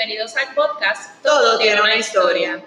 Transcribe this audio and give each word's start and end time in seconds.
bienvenidos 0.00 0.34
al 0.34 0.54
podcast 0.54 1.22
Todo 1.22 1.58
tiene 1.58 1.78
una 1.82 1.94
historia. 1.94 2.64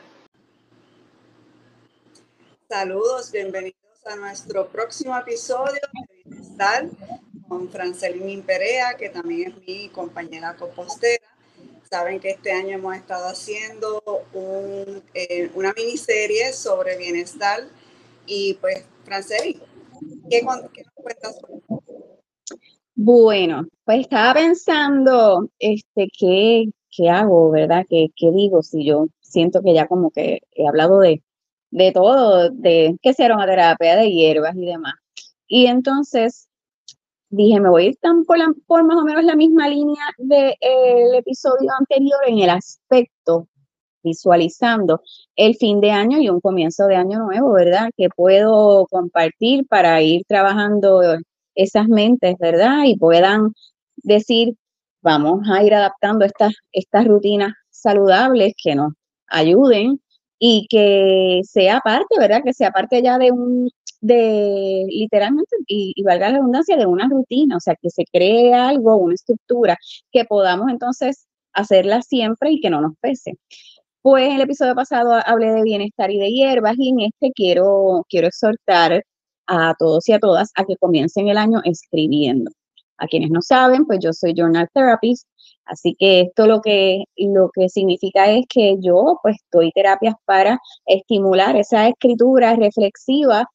Saludos, 2.70 3.32
bienvenidos 3.32 4.06
a 4.06 4.16
nuestro 4.18 4.68
próximo 4.68 5.18
episodio 5.18 5.74
de 5.74 6.30
Bienestar 6.30 6.86
con 7.48 7.70
Francelín 7.70 8.44
Perea, 8.44 8.96
que 8.98 9.10
también 9.10 9.50
es 9.50 9.68
mi 9.68 9.90
compañera 9.90 10.56
compostera. 10.56 11.26
Saben 11.90 12.20
que 12.20 12.30
este 12.32 12.52
año 12.52 12.76
hemos 12.76 12.96
estado 12.96 13.28
haciendo 13.30 14.04
eh, 15.16 15.50
una 15.56 15.74
miniserie 15.74 16.54
sobre 16.54 16.98
bienestar 16.98 17.64
y 18.28 18.54
pues, 18.62 18.86
Francelín, 19.06 19.60
¿qué, 20.30 20.42
qué 20.72 20.84
nos 20.84 20.94
cuentas? 20.94 21.40
Bueno, 22.94 23.68
pues 23.86 24.02
estaba 24.02 24.36
pensando, 24.36 25.50
este, 25.58 26.08
¿qué, 26.16 26.66
qué 26.96 27.10
hago, 27.10 27.52
verdad? 27.52 27.86
¿Qué, 27.90 28.10
¿Qué 28.16 28.32
digo? 28.32 28.62
Si 28.64 28.86
yo 28.86 29.08
siento 29.22 29.62
que 29.62 29.74
ya 29.74 29.88
como 29.88 30.12
que 30.12 30.42
he 30.52 30.68
hablado 30.68 31.00
de, 31.00 31.24
de 31.72 31.92
todo, 31.92 32.50
de 32.50 32.98
qué 33.02 33.14
sea 33.14 33.28
aromaterapia, 33.28 33.96
de 33.96 34.12
hierbas 34.12 34.56
y 34.56 34.66
demás. 34.66 34.96
Y 35.48 35.68
entonces 35.68 36.50
dije, 37.30 37.60
me 37.60 37.70
voy 37.70 37.86
a 37.86 37.90
ir 37.90 37.98
tan 37.98 38.26
por, 38.26 38.38
por 38.68 38.84
más 38.86 38.98
o 38.98 39.04
menos 39.04 39.24
la 39.24 39.36
misma 39.36 39.68
línea 39.70 40.04
del 40.18 41.16
episodio 41.16 41.72
anterior 41.80 42.20
en 42.28 42.40
el 42.40 42.50
aspecto 42.50 43.48
visualizando 44.04 45.02
el 45.36 45.56
fin 45.56 45.80
de 45.82 45.92
año 45.92 46.20
y 46.20 46.30
un 46.30 46.42
comienzo 46.42 46.86
de 46.88 46.96
año 46.96 47.20
nuevo, 47.20 47.54
¿verdad? 47.54 47.90
Que 47.96 48.10
puedo 48.10 48.86
compartir 48.88 49.66
para 49.68 50.02
ir 50.02 50.24
trabajando 50.28 51.02
esas 51.56 51.88
mentes, 51.88 52.36
¿verdad? 52.38 52.84
Y 52.86 52.98
puedan 52.98 53.54
decir, 53.98 54.56
vamos 55.04 55.42
a 55.52 55.64
ir 55.64 55.74
adaptando 55.74 56.26
estas, 56.26 56.54
estas 56.72 57.06
rutinas 57.06 57.54
saludables 57.70 58.54
que 58.62 58.76
nos 58.76 58.94
ayuden 59.28 60.02
y 60.40 60.68
que 60.70 61.42
sea 61.44 61.80
parte, 61.82 62.18
¿verdad? 62.20 62.42
Que 62.44 62.54
sea 62.54 62.72
parte 62.72 63.02
ya 63.02 63.18
de 63.18 63.32
un, 63.32 63.70
de 64.02 64.86
literalmente, 64.90 65.56
y, 65.68 66.02
valga 66.04 66.30
la 66.30 66.38
redundancia, 66.38 66.78
de 66.78 66.86
una 66.86 67.08
rutina, 67.10 67.58
o 67.58 67.60
sea, 67.60 67.76
que 67.82 67.90
se 67.90 68.06
cree 68.12 68.54
algo, 68.54 68.98
una 68.98 69.16
estructura, 69.16 69.78
que 70.12 70.26
podamos 70.26 70.70
entonces 70.72 71.28
hacerla 71.54 72.02
siempre 72.02 72.52
y 72.52 72.60
que 72.62 72.70
no 72.70 72.82
nos 72.82 72.94
pese. 73.02 73.38
Pues 74.02 74.26
en 74.28 74.36
el 74.36 74.42
episodio 74.42 74.76
pasado 74.76 75.20
hablé 75.26 75.52
de 75.54 75.64
bienestar 75.64 76.12
y 76.12 76.20
de 76.20 76.32
hierbas 76.32 76.76
y 76.78 76.90
en 76.90 77.02
este 77.02 77.32
quiero, 77.34 78.06
quiero 78.10 78.28
exhortar 78.28 79.04
a 79.48 79.76
todos 79.80 80.08
y 80.10 80.14
a 80.14 80.20
todas 80.20 80.52
a 80.56 80.66
que 80.66 80.78
comiencen 80.78 81.30
el 81.30 81.38
año 81.38 81.62
escribiendo. 81.64 82.52
A 83.04 83.08
quienes 83.08 83.32
no 83.32 83.42
saben, 83.42 83.86
pues 83.86 84.00
yo 84.02 84.14
soy 84.14 84.34
journal 84.34 84.70
therapist, 84.74 85.28
así 85.66 85.94
que 86.00 86.22
esto 86.22 86.48
lo 86.48 86.62
que, 86.62 87.04
lo 87.18 87.50
que 87.54 87.68
significa 87.68 88.32
es 88.32 88.46
que 88.48 88.78
yo 88.80 89.20
pues 89.22 89.36
doy 89.52 89.72
terapias 89.72 90.16
para 90.24 90.58
estimular 90.86 91.58
esa 91.58 91.90
escritura 91.90 92.56
reflexiva 92.56 93.46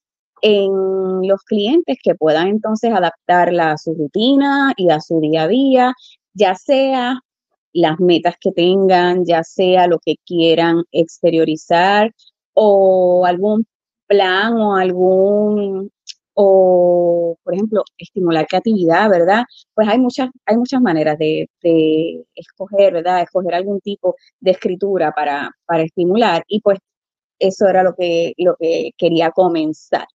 en 0.42 0.70
los 1.26 1.40
clientes 1.44 1.96
que 2.02 2.14
puedan 2.14 2.48
entonces 2.48 2.92
adaptarla 2.92 3.72
a 3.72 3.78
su 3.78 3.94
rutina 3.94 4.74
y 4.76 4.90
a 4.90 5.00
su 5.00 5.18
día 5.20 5.44
a 5.44 5.48
día, 5.48 5.94
ya 6.34 6.54
sea 6.54 7.18
las 7.72 7.98
metas 8.00 8.34
que 8.38 8.52
tengan, 8.52 9.24
ya 9.24 9.42
sea 9.44 9.86
lo 9.86 9.98
que 9.98 10.16
quieran 10.26 10.84
exteriorizar 10.92 12.12
o 12.52 13.24
algún 13.24 13.66
plan 14.06 14.54
o 14.56 14.76
algún, 14.76 15.90
o 16.40 17.36
por 17.42 17.54
ejemplo, 17.54 17.82
estimular 17.98 18.46
creatividad, 18.46 19.10
¿verdad? 19.10 19.42
Pues 19.74 19.88
hay 19.88 19.98
muchas, 19.98 20.30
hay 20.46 20.56
muchas 20.56 20.80
maneras 20.80 21.18
de, 21.18 21.48
escoger, 22.34 22.92
¿verdad? 22.92 23.22
Escoger 23.22 23.54
algún 23.54 23.80
tipo 23.80 24.14
de 24.40 24.52
escritura 24.52 25.10
para, 25.12 25.50
para 25.66 25.82
estimular 25.82 26.44
y 26.46 26.60
pues 26.60 26.78
eso 27.40 27.66
era 27.68 27.82
lo 27.82 27.94
que, 27.94 28.34
lo 28.38 28.54
que 28.56 28.90
quería 28.96 29.30
comenzar. 29.32 30.06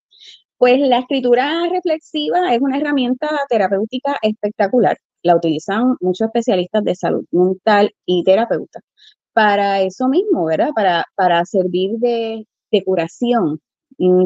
Pues 0.56 0.78
la 0.80 1.00
escritura 1.00 1.68
reflexiva 1.70 2.54
es 2.54 2.60
una 2.62 2.78
herramienta 2.78 3.28
terapéutica 3.50 4.16
espectacular. 4.22 4.96
La 5.22 5.36
utilizan 5.36 5.96
muchos 6.00 6.28
especialistas 6.28 6.84
de 6.84 6.94
salud 6.94 7.24
mental 7.32 7.90
y 8.06 8.24
terapeutas 8.24 8.82
para 9.34 9.82
eso 9.82 10.08
mismo, 10.08 10.46
¿verdad? 10.46 10.70
Para, 10.74 11.04
para 11.16 11.44
servir 11.44 11.98
de, 11.98 12.46
de 12.70 12.84
curación 12.84 13.60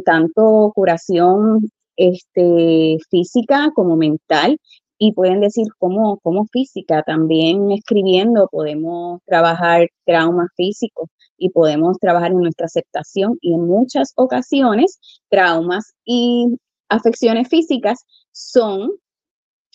tanto 0.05 0.73
curación 0.75 1.61
este, 1.99 2.97
física 3.11 3.71
como 3.75 3.97
mental 3.97 4.59
y 4.99 5.13
pueden 5.13 5.41
decir 5.41 5.67
como, 5.79 6.19
como 6.21 6.47
física. 6.47 7.03
También 7.03 7.71
escribiendo 7.73 8.49
podemos 8.51 9.21
trabajar 9.27 9.89
traumas 10.07 10.49
físicos 10.57 11.11
y 11.37 11.51
podemos 11.51 11.99
trabajar 11.99 12.33
en 12.33 12.41
nuestra 12.41 12.67
aceptación 12.67 13.37
y 13.43 13.55
en 13.55 13.67
muchas 13.67 14.13
ocasiones 14.17 14.99
traumas 15.29 15.95
y 16.05 16.47
afecciones 16.89 17.49
físicas 17.49 18.05
son 18.33 18.91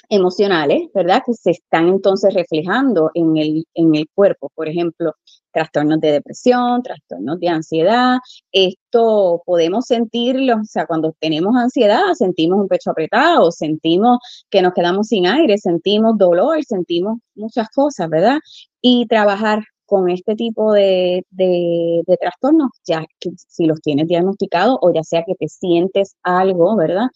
emocionales, 0.10 0.90
¿verdad? 0.94 1.24
Que 1.26 1.34
se 1.34 1.52
están 1.52 1.88
entonces 1.88 2.34
reflejando 2.34 3.12
en 3.14 3.38
el, 3.38 3.66
en 3.74 3.96
el 3.96 4.08
cuerpo. 4.14 4.52
Por 4.56 4.68
ejemplo, 4.68 5.14
trastornos 5.52 6.02
de 6.02 6.12
depresión, 6.14 6.84
trastornos 6.84 7.40
de 7.40 7.50
ansiedad. 7.50 8.18
Esto 8.52 9.42
podemos 9.46 9.86
sentirlo, 9.86 10.56
o 10.56 10.66
sea, 10.66 10.86
cuando 10.86 11.16
tenemos 11.20 11.56
ansiedad, 11.56 12.02
sentimos 12.16 12.60
un 12.60 12.68
pecho 12.68 12.92
apretado, 12.92 13.52
sentimos 13.52 14.20
que 14.50 14.62
nos 14.62 14.74
quedamos 14.74 15.08
sin 15.08 15.28
aire, 15.28 15.58
sentimos 15.58 16.18
dolor, 16.18 16.64
sentimos 16.66 17.20
muchas 17.36 17.70
cosas, 17.70 18.10
¿verdad? 18.10 18.40
Y 18.82 19.06
trabajar 19.08 19.64
con 19.86 20.10
este 20.10 20.36
tipo 20.36 20.74
de, 20.74 21.26
de, 21.32 22.04
trastornos, 22.20 22.70
ya 22.86 23.06
que 23.20 23.32
si 23.36 23.66
los 23.66 23.82
tienes 23.82 24.08
diagnosticados 24.08 24.78
o 24.82 24.94
ya 24.94 25.04
sea 25.04 25.24
que 25.26 25.36
te 25.36 25.48
sientes 25.48 26.16
algo, 26.24 26.76
¿verdad? 26.76 27.08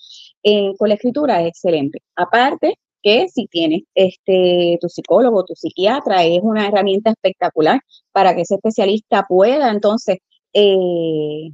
Eh, 0.44 0.74
con 0.78 0.90
la 0.90 0.96
escritura 0.96 1.42
es 1.42 1.50
excelente. 1.50 2.02
Aparte, 2.16 2.76
que 3.02 3.28
si 3.30 3.48
tienes 3.48 3.84
este, 3.96 4.78
tu 4.82 4.90
psicólogo, 4.90 5.46
tu 5.46 5.56
psiquiatra, 5.56 6.24
es 6.24 6.40
una 6.44 6.68
herramienta 6.68 7.12
espectacular 7.12 7.80
para 8.12 8.36
que 8.36 8.42
ese 8.42 8.56
especialista 8.56 9.26
pueda 9.28 9.72
entonces 9.72 10.18
eh, 10.54 11.52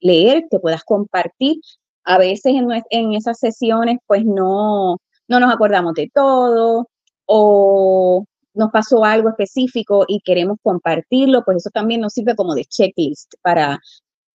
leer, 0.00 0.46
que 0.50 0.58
puedas 0.58 0.84
compartir. 0.84 1.56
A 2.04 2.18
veces 2.18 2.54
en, 2.54 2.68
en 2.90 3.12
esas 3.14 3.38
sesiones 3.38 3.98
pues 4.06 4.24
no, 4.24 4.98
no 5.28 5.40
nos 5.40 5.52
acordamos 5.54 5.94
de 5.94 6.10
todo 6.12 6.88
o 7.26 8.24
nos 8.54 8.70
pasó 8.70 9.04
algo 9.04 9.28
específico 9.30 10.04
y 10.08 10.20
queremos 10.20 10.58
compartirlo, 10.62 11.44
pues 11.44 11.58
eso 11.58 11.70
también 11.70 12.00
nos 12.00 12.12
sirve 12.12 12.34
como 12.36 12.54
de 12.54 12.64
checklist 12.64 13.34
para, 13.42 13.78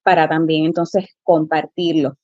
para 0.03 0.28
también 0.28 0.66
entonces 0.66 1.06
compartirlo 1.24 2.18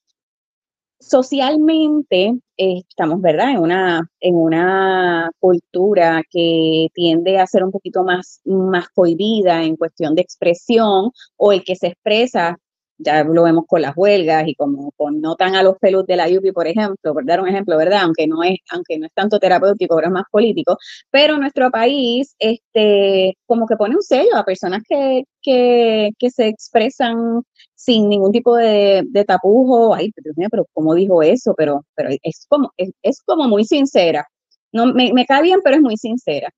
socialmente 1.00 2.38
eh, 2.58 2.82
estamos, 2.88 3.22
¿verdad?, 3.22 3.52
en 3.52 3.60
una, 3.60 4.10
en 4.20 4.36
una 4.36 5.32
cultura 5.40 6.22
que 6.30 6.88
tiende 6.94 7.40
a 7.40 7.48
ser 7.48 7.64
un 7.64 7.72
poquito 7.72 8.04
más, 8.04 8.42
más 8.46 8.90
cohibida 8.90 9.64
en 9.64 9.78
cuestión 9.78 10.14
de 10.16 10.22
expresión 10.22 11.12
o 11.38 11.52
el 11.54 11.64
que 11.64 11.76
se 11.76 11.88
expresa 11.88 12.58
ya 13.00 13.24
lo 13.24 13.44
vemos 13.44 13.66
con 13.68 13.82
las 13.82 13.94
huelgas 13.96 14.48
y 14.48 14.56
como 14.56 14.92
con 14.98 15.22
no 15.22 15.36
tan 15.36 15.56
a 15.56 15.64
los 15.64 15.78
pelos 15.80 16.06
de 16.06 16.18
la 16.18 16.28
UPI, 16.28 16.52
por 16.52 16.68
ejemplo, 16.68 17.14
por 17.14 17.26
dar 17.26 17.42
un 17.42 17.48
ejemplo, 17.48 17.78
¿verdad? 17.78 18.02
Aunque 18.04 18.28
no 18.28 18.44
es, 18.44 18.58
aunque 18.72 19.00
no 19.00 19.08
es 19.08 19.14
tanto 19.14 19.40
terapéutico, 19.40 19.96
pero 19.96 20.08
es 20.08 20.14
más 20.14 20.26
político, 20.32 20.78
pero 21.10 21.38
nuestro 21.38 21.72
país, 21.72 22.36
este, 22.40 23.38
como 23.46 23.66
que 23.66 23.78
pone 23.78 23.96
un 23.96 24.04
sello 24.04 24.36
a 24.36 24.44
personas 24.44 24.84
que, 24.88 25.24
que, 25.42 26.12
que 26.20 26.30
se 26.30 26.48
expresan 26.48 27.42
sin 27.76 28.10
ningún 28.10 28.32
tipo 28.32 28.56
de, 28.56 29.04
de 29.08 29.26
tapujo, 29.26 29.96
ay, 29.96 30.12
Dios 30.24 30.38
mío, 30.38 30.50
pero 30.52 30.66
¿cómo 30.74 30.94
dijo 30.94 31.24
eso? 31.24 31.54
Pero, 31.58 31.86
pero 31.96 32.10
es 32.22 32.46
como, 32.50 32.72
es, 32.78 32.92
es 33.02 33.22
como 33.24 33.48
muy 33.48 33.64
sincera. 33.66 34.28
No, 34.74 34.88
me, 34.88 35.14
me 35.14 35.26
cae 35.26 35.42
bien, 35.44 35.62
pero 35.64 35.78
es 35.78 35.82
muy 35.82 35.98
sincera. 35.98 36.50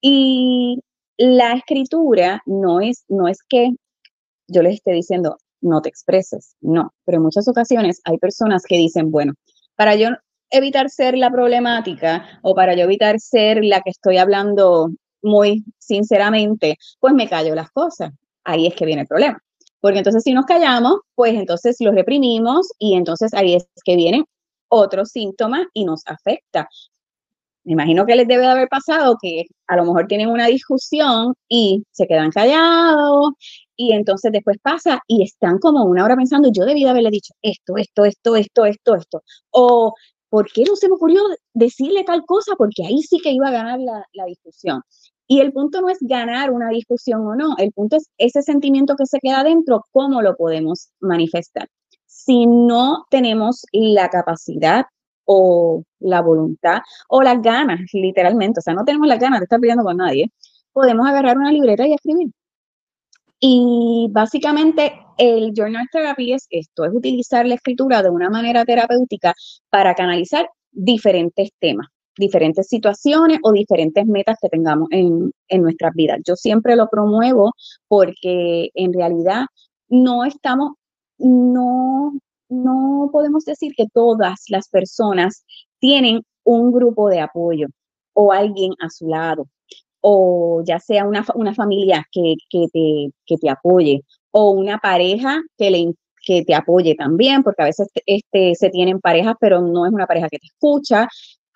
Y 0.00 0.80
la 1.18 1.54
escritura 1.54 2.42
no 2.46 2.80
es, 2.80 3.04
no 3.08 3.28
es 3.28 3.38
que 3.48 3.70
yo 4.48 4.62
les 4.62 4.74
esté 4.74 4.92
diciendo, 4.92 5.36
no 5.62 5.80
te 5.80 5.88
expreses, 5.88 6.56
no, 6.60 6.92
pero 7.04 7.16
en 7.16 7.22
muchas 7.22 7.48
ocasiones 7.48 8.00
hay 8.04 8.18
personas 8.18 8.64
que 8.64 8.76
dicen, 8.76 9.10
bueno, 9.10 9.32
para 9.76 9.94
yo 9.94 10.10
evitar 10.50 10.90
ser 10.90 11.16
la 11.16 11.30
problemática 11.30 12.40
o 12.42 12.54
para 12.54 12.74
yo 12.74 12.84
evitar 12.84 13.18
ser 13.18 13.64
la 13.64 13.80
que 13.80 13.90
estoy 13.90 14.18
hablando 14.18 14.90
muy 15.22 15.64
sinceramente, 15.78 16.76
pues 17.00 17.14
me 17.14 17.28
callo 17.28 17.54
las 17.54 17.70
cosas. 17.70 18.12
Ahí 18.44 18.66
es 18.66 18.74
que 18.74 18.84
viene 18.84 19.02
el 19.02 19.08
problema. 19.08 19.38
Porque 19.80 19.98
entonces 19.98 20.22
si 20.22 20.32
nos 20.32 20.44
callamos, 20.44 21.00
pues 21.14 21.34
entonces 21.34 21.76
los 21.80 21.94
reprimimos 21.94 22.68
y 22.78 22.94
entonces 22.94 23.32
ahí 23.34 23.54
es 23.54 23.66
que 23.84 23.96
viene 23.96 24.24
otro 24.68 25.04
síntoma 25.04 25.66
y 25.72 25.84
nos 25.84 26.02
afecta. 26.06 26.68
Me 27.64 27.72
imagino 27.72 28.04
que 28.06 28.16
les 28.16 28.26
debe 28.26 28.42
de 28.42 28.50
haber 28.50 28.68
pasado 28.68 29.16
que 29.20 29.44
a 29.68 29.76
lo 29.76 29.84
mejor 29.84 30.06
tienen 30.06 30.28
una 30.28 30.46
discusión 30.46 31.34
y 31.48 31.84
se 31.92 32.06
quedan 32.06 32.30
callados 32.30 33.30
y 33.82 33.92
entonces 33.92 34.30
después 34.30 34.58
pasa 34.62 35.00
y 35.08 35.24
están 35.24 35.58
como 35.58 35.82
una 35.84 36.04
hora 36.04 36.14
pensando, 36.14 36.48
yo 36.52 36.64
debí 36.64 36.84
de 36.84 36.90
haberle 36.90 37.10
dicho 37.10 37.34
esto, 37.42 37.76
esto, 37.76 38.04
esto, 38.04 38.36
esto, 38.36 38.64
esto, 38.64 38.94
esto. 38.94 39.22
O, 39.50 39.94
¿por 40.30 40.46
qué 40.52 40.62
no 40.64 40.76
se 40.76 40.88
me 40.88 40.94
ocurrió 40.94 41.20
decirle 41.52 42.04
tal 42.04 42.24
cosa? 42.24 42.52
Porque 42.56 42.84
ahí 42.86 43.02
sí 43.02 43.18
que 43.18 43.32
iba 43.32 43.48
a 43.48 43.50
ganar 43.50 43.80
la, 43.80 44.24
discusión. 44.26 44.82
Y 45.26 45.40
el 45.40 45.52
punto 45.52 45.80
no 45.80 45.88
es 45.88 45.98
ganar 46.00 46.52
una 46.52 46.68
discusión 46.68 47.26
o 47.26 47.34
no, 47.34 47.56
el 47.58 47.72
punto 47.72 47.96
es 47.96 48.08
ese 48.18 48.42
sentimiento 48.42 48.94
que 48.96 49.06
se 49.06 49.18
queda 49.20 49.42
dentro, 49.42 49.84
cómo 49.90 50.22
lo 50.22 50.36
podemos 50.36 50.90
manifestar. 51.00 51.68
Si 52.06 52.46
no 52.46 53.06
tenemos 53.10 53.64
la 53.72 54.08
capacidad 54.10 54.84
o 55.24 55.82
la 55.98 56.20
voluntad 56.22 56.80
o 57.08 57.22
las 57.22 57.42
ganas, 57.42 57.80
literalmente, 57.92 58.60
o 58.60 58.62
sea, 58.62 58.74
no 58.74 58.84
tenemos 58.84 59.08
las 59.08 59.18
ganas 59.18 59.40
de 59.40 59.44
estar 59.44 59.58
pidiendo 59.60 59.82
con 59.84 59.96
nadie, 59.96 60.30
podemos 60.72 61.06
agarrar 61.08 61.36
una 61.38 61.50
libreta 61.50 61.86
y 61.86 61.94
escribir. 61.94 62.28
Y 63.44 64.06
básicamente 64.12 64.92
el 65.18 65.52
journal 65.52 65.88
therapy 65.90 66.32
es 66.32 66.46
esto, 66.50 66.84
es 66.84 66.92
utilizar 66.94 67.44
la 67.44 67.56
escritura 67.56 68.00
de 68.00 68.08
una 68.08 68.30
manera 68.30 68.64
terapéutica 68.64 69.34
para 69.68 69.96
canalizar 69.96 70.48
diferentes 70.70 71.50
temas, 71.58 71.88
diferentes 72.16 72.68
situaciones 72.68 73.40
o 73.42 73.50
diferentes 73.50 74.06
metas 74.06 74.36
que 74.40 74.48
tengamos 74.48 74.86
en, 74.92 75.32
en 75.48 75.62
nuestras 75.62 75.92
vidas. 75.94 76.20
Yo 76.24 76.36
siempre 76.36 76.76
lo 76.76 76.88
promuevo 76.88 77.50
porque 77.88 78.70
en 78.74 78.92
realidad 78.92 79.46
no 79.88 80.24
estamos, 80.24 80.74
no, 81.18 82.12
no 82.48 83.10
podemos 83.10 83.44
decir 83.44 83.72
que 83.76 83.86
todas 83.92 84.44
las 84.50 84.68
personas 84.68 85.44
tienen 85.80 86.22
un 86.44 86.70
grupo 86.70 87.08
de 87.08 87.18
apoyo 87.18 87.66
o 88.12 88.30
alguien 88.30 88.70
a 88.78 88.88
su 88.88 89.08
lado, 89.08 89.48
o 90.02 90.62
ya 90.66 90.78
sea 90.80 91.06
una, 91.06 91.24
una 91.34 91.54
familia 91.54 92.06
que, 92.12 92.34
que, 92.50 92.66
te, 92.72 93.10
que 93.24 93.36
te 93.38 93.48
apoye, 93.48 94.02
o 94.32 94.50
una 94.50 94.78
pareja 94.78 95.40
que, 95.56 95.70
le, 95.70 95.94
que 96.26 96.44
te 96.44 96.54
apoye 96.54 96.94
también, 96.94 97.42
porque 97.42 97.62
a 97.62 97.66
veces 97.66 97.88
este, 98.06 98.54
se 98.54 98.70
tienen 98.70 99.00
parejas, 99.00 99.36
pero 99.40 99.62
no 99.62 99.86
es 99.86 99.92
una 99.92 100.06
pareja 100.06 100.28
que 100.28 100.38
te 100.38 100.46
escucha, 100.46 101.08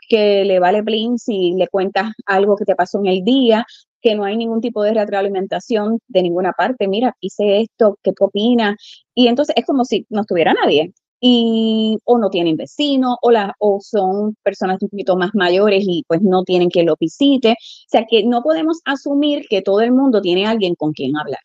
que 0.09 0.45
le 0.45 0.61
vale 0.61 0.83
blin 0.83 1.19
si 1.19 1.55
le 1.55 1.69
cuentas 1.69 2.13
algo 2.27 2.57
que 2.57 2.65
te 2.65 2.77
pasó 2.77 2.99
en 3.01 3.07
el 3.07 3.25
día, 3.25 3.67
que 4.01 4.15
no 4.15 4.25
hay 4.25 4.37
ningún 4.37 4.61
tipo 4.61 4.83
de 4.83 4.95
retroalimentación 4.95 5.99
de 6.07 6.23
ninguna 6.23 6.53
parte. 6.53 6.87
Mira, 6.89 7.15
hice 7.21 7.63
esto, 7.63 7.99
¿qué 8.03 8.13
opinas? 8.21 8.77
Y 9.15 9.27
entonces 9.29 9.55
es 9.59 9.67
como 9.67 9.85
si 9.85 10.07
no 10.11 10.21
estuviera 10.21 10.55
nadie. 10.55 10.93
Y 11.21 11.99
o 12.05 12.19
no 12.19 12.31
tienen 12.31 12.57
vecinos, 12.57 13.17
o, 13.23 13.31
la, 13.31 13.55
o 13.59 13.81
son 13.81 14.37
personas 14.43 14.79
un 14.83 14.89
poquito 14.91 15.17
más 15.17 15.31
mayores 15.35 15.85
y 15.87 16.05
pues 16.07 16.21
no 16.23 16.45
tienen 16.45 16.69
que 16.71 16.83
lo 16.85 16.97
visite. 17.01 17.53
O 17.53 17.89
sea 17.89 18.05
que 18.09 18.25
no 18.25 18.43
podemos 18.43 18.81
asumir 18.85 19.47
que 19.49 19.63
todo 19.63 19.81
el 19.81 19.93
mundo 19.93 20.21
tiene 20.21 20.47
alguien 20.47 20.75
con 20.75 20.93
quien 20.93 21.17
hablar. 21.17 21.41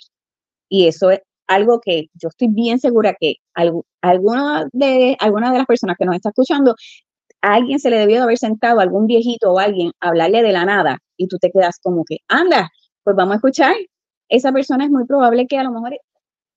Y 0.69 0.88
eso 0.88 1.12
es 1.12 1.21
algo 1.47 1.81
que 1.81 2.07
yo 2.13 2.29
estoy 2.29 2.47
bien 2.50 2.79
segura 2.79 3.15
que 3.19 3.35
alguna 4.01 4.68
de, 4.73 5.18
alguna 5.19 5.51
de 5.51 5.57
las 5.59 5.68
personas 5.68 5.97
que 6.00 6.06
nos 6.06 6.15
está 6.15 6.29
escuchando 6.29 6.75
a 7.41 7.56
alguien 7.56 7.79
se 7.79 7.89
le 7.89 7.97
debió 8.00 8.17
de 8.17 8.24
haber 8.24 8.38
sentado, 8.38 8.79
algún 8.79 9.07
viejito 9.07 9.51
o 9.53 9.59
alguien, 9.59 9.91
a 10.00 10.09
hablarle 10.09 10.44
de 10.44 10.53
la 10.53 10.65
nada 10.65 11.00
y 11.17 11.27
tú 11.27 11.38
te 11.39 11.51
quedas 11.51 11.79
como 11.81 12.03
que, 12.06 12.17
anda, 12.27 12.69
pues 13.03 13.15
vamos 13.15 13.33
a 13.33 13.35
escuchar. 13.38 13.75
Esa 14.29 14.51
persona 14.51 14.85
es 14.85 14.91
muy 14.91 15.06
probable 15.06 15.47
que 15.47 15.57
a 15.57 15.63
lo 15.63 15.71
mejor 15.71 15.97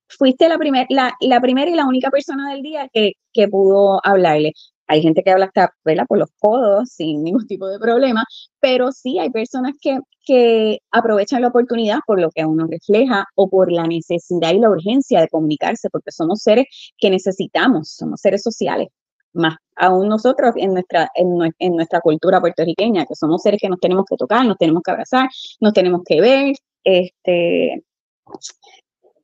fuiste 0.08 0.48
la, 0.48 0.58
primer, 0.58 0.86
la, 0.90 1.14
la 1.20 1.40
primera 1.40 1.70
y 1.70 1.74
la 1.74 1.86
única 1.86 2.10
persona 2.10 2.52
del 2.52 2.62
día 2.62 2.88
que, 2.92 3.12
que 3.32 3.48
pudo 3.48 4.00
hablarle. 4.04 4.52
Hay 4.86 5.02
gente 5.02 5.22
que 5.22 5.30
habla 5.30 5.46
hasta 5.46 5.72
por 6.08 6.18
los 6.18 6.28
codos 6.38 6.90
sin 6.90 7.24
ningún 7.24 7.46
tipo 7.46 7.66
de 7.68 7.78
problema, 7.78 8.24
pero 8.60 8.92
sí 8.92 9.18
hay 9.18 9.30
personas 9.30 9.74
que, 9.80 9.98
que 10.26 10.78
aprovechan 10.90 11.40
la 11.40 11.48
oportunidad 11.48 12.00
por 12.06 12.20
lo 12.20 12.30
que 12.30 12.44
uno 12.44 12.66
refleja 12.66 13.24
o 13.34 13.48
por 13.48 13.72
la 13.72 13.86
necesidad 13.86 14.52
y 14.52 14.58
la 14.58 14.70
urgencia 14.70 15.20
de 15.20 15.28
comunicarse, 15.28 15.88
porque 15.90 16.12
somos 16.12 16.40
seres 16.40 16.66
que 16.98 17.08
necesitamos, 17.10 17.90
somos 17.90 18.20
seres 18.20 18.42
sociales 18.42 18.88
más 19.34 19.56
aún 19.76 20.08
nosotros 20.08 20.52
en 20.56 20.72
nuestra, 20.72 21.10
en, 21.14 21.76
nuestra 21.76 22.00
cultura 22.00 22.40
puertorriqueña, 22.40 23.06
que 23.06 23.14
somos 23.14 23.42
seres 23.42 23.60
que 23.60 23.68
nos 23.68 23.80
tenemos 23.80 24.04
que 24.08 24.16
tocar, 24.16 24.46
nos 24.46 24.56
tenemos 24.56 24.82
que 24.82 24.90
abrazar, 24.92 25.28
nos 25.60 25.72
tenemos 25.72 26.02
que 26.04 26.20
ver, 26.20 26.54
este, 26.84 27.82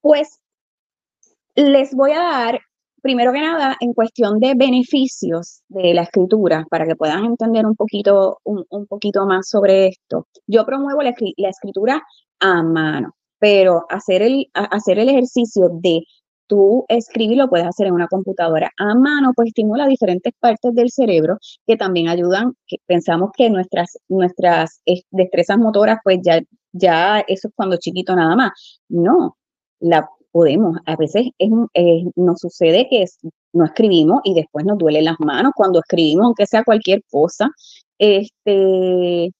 pues 0.01 0.40
les 1.55 1.95
voy 1.95 2.13
a 2.13 2.21
dar, 2.21 2.61
primero 3.03 3.33
que 3.33 3.41
nada, 3.41 3.77
en 3.81 3.93
cuestión 3.95 4.39
de 4.39 4.55
beneficios 4.55 5.63
de 5.69 5.95
la 5.95 6.03
escritura, 6.03 6.67
para 6.71 6.87
que 6.87 6.97
puedan 6.97 7.25
entender 7.25 7.67
un 7.67 7.77
poquito, 7.77 8.39
un, 8.45 8.87
poquito 8.87 9.27
más 9.27 9.49
sobre 9.49 9.89
esto. 9.89 10.27
Yo 10.47 10.65
promuevo 10.67 11.03
la, 11.03 11.15
escritura 11.49 12.03
a 12.41 12.63
mano, 12.63 13.15
pero 13.39 13.87
hacer 13.89 14.23
el, 14.23 14.51
hacer 14.55 14.99
el 14.99 15.09
ejercicio 15.09 15.71
de 15.73 16.03
tú 16.47 16.85
escribirlo 16.89 17.49
puedes 17.49 17.67
hacer 17.67 17.87
en 17.87 17.95
una 17.95 18.09
computadora 18.09 18.71
a 18.77 18.95
mano, 18.97 19.33
pues 19.37 19.49
estimula 19.49 19.87
diferentes 19.87 20.33
partes 20.41 20.75
del 20.75 20.91
cerebro 20.91 21.39
que 21.65 21.77
también 21.77 22.09
ayudan, 22.09 22.55
que 22.67 22.79
pensamos 22.87 23.31
que 23.37 23.49
nuestras, 23.51 23.99
nuestras 24.09 24.83
destrezas 25.13 25.59
motoras, 25.59 25.99
pues 26.03 26.19
ya, 26.23 26.41
ya 26.73 27.21
eso 27.21 27.49
es 27.49 27.55
cuando 27.55 27.77
chiquito 27.77 28.17
nada 28.17 28.35
más. 28.35 28.81
No, 28.89 29.37
la 29.79 30.09
podemos, 30.33 30.79
a 30.87 30.97
veces 30.97 31.29
es, 31.39 31.51
nos 32.17 32.41
sucede 32.41 32.89
que 32.89 33.05
no 33.53 33.65
escribimos 33.65 34.21
y 34.25 34.35
después 34.35 34.65
nos 34.65 34.79
duelen 34.79 35.05
las 35.05 35.19
manos 35.21 35.53
cuando 35.55 35.81
escribimos, 35.81 36.27
aunque 36.27 36.47
sea 36.47 36.65
cualquier 36.65 37.03
cosa, 37.11 37.51
este, 37.99 39.33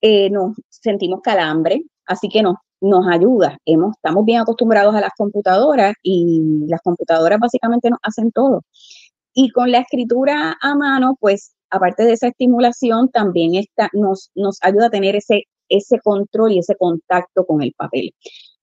eh, 0.00 0.30
nos 0.30 0.56
sentimos 0.68 1.20
calambre, 1.22 1.82
así 2.06 2.28
que 2.28 2.42
no, 2.42 2.56
nos 2.80 3.06
ayuda. 3.08 3.58
Hemos, 3.64 3.96
estamos 3.96 4.24
bien 4.24 4.40
acostumbrados 4.40 4.94
a 4.94 5.00
las 5.00 5.10
computadoras 5.16 5.94
y 6.02 6.64
las 6.68 6.80
computadoras 6.82 7.38
básicamente 7.40 7.90
nos 7.90 7.98
hacen 8.02 8.30
todo. 8.32 8.62
Y 9.34 9.50
con 9.50 9.70
la 9.70 9.80
escritura 9.80 10.56
a 10.60 10.74
mano, 10.74 11.16
pues 11.20 11.54
aparte 11.70 12.04
de 12.04 12.12
esa 12.14 12.28
estimulación, 12.28 13.08
también 13.10 13.54
está, 13.54 13.88
nos, 13.92 14.30
nos 14.34 14.58
ayuda 14.62 14.86
a 14.86 14.90
tener 14.90 15.16
ese, 15.16 15.44
ese 15.68 16.00
control 16.00 16.52
y 16.52 16.58
ese 16.60 16.76
contacto 16.76 17.44
con 17.46 17.62
el 17.62 17.72
papel. 17.74 18.12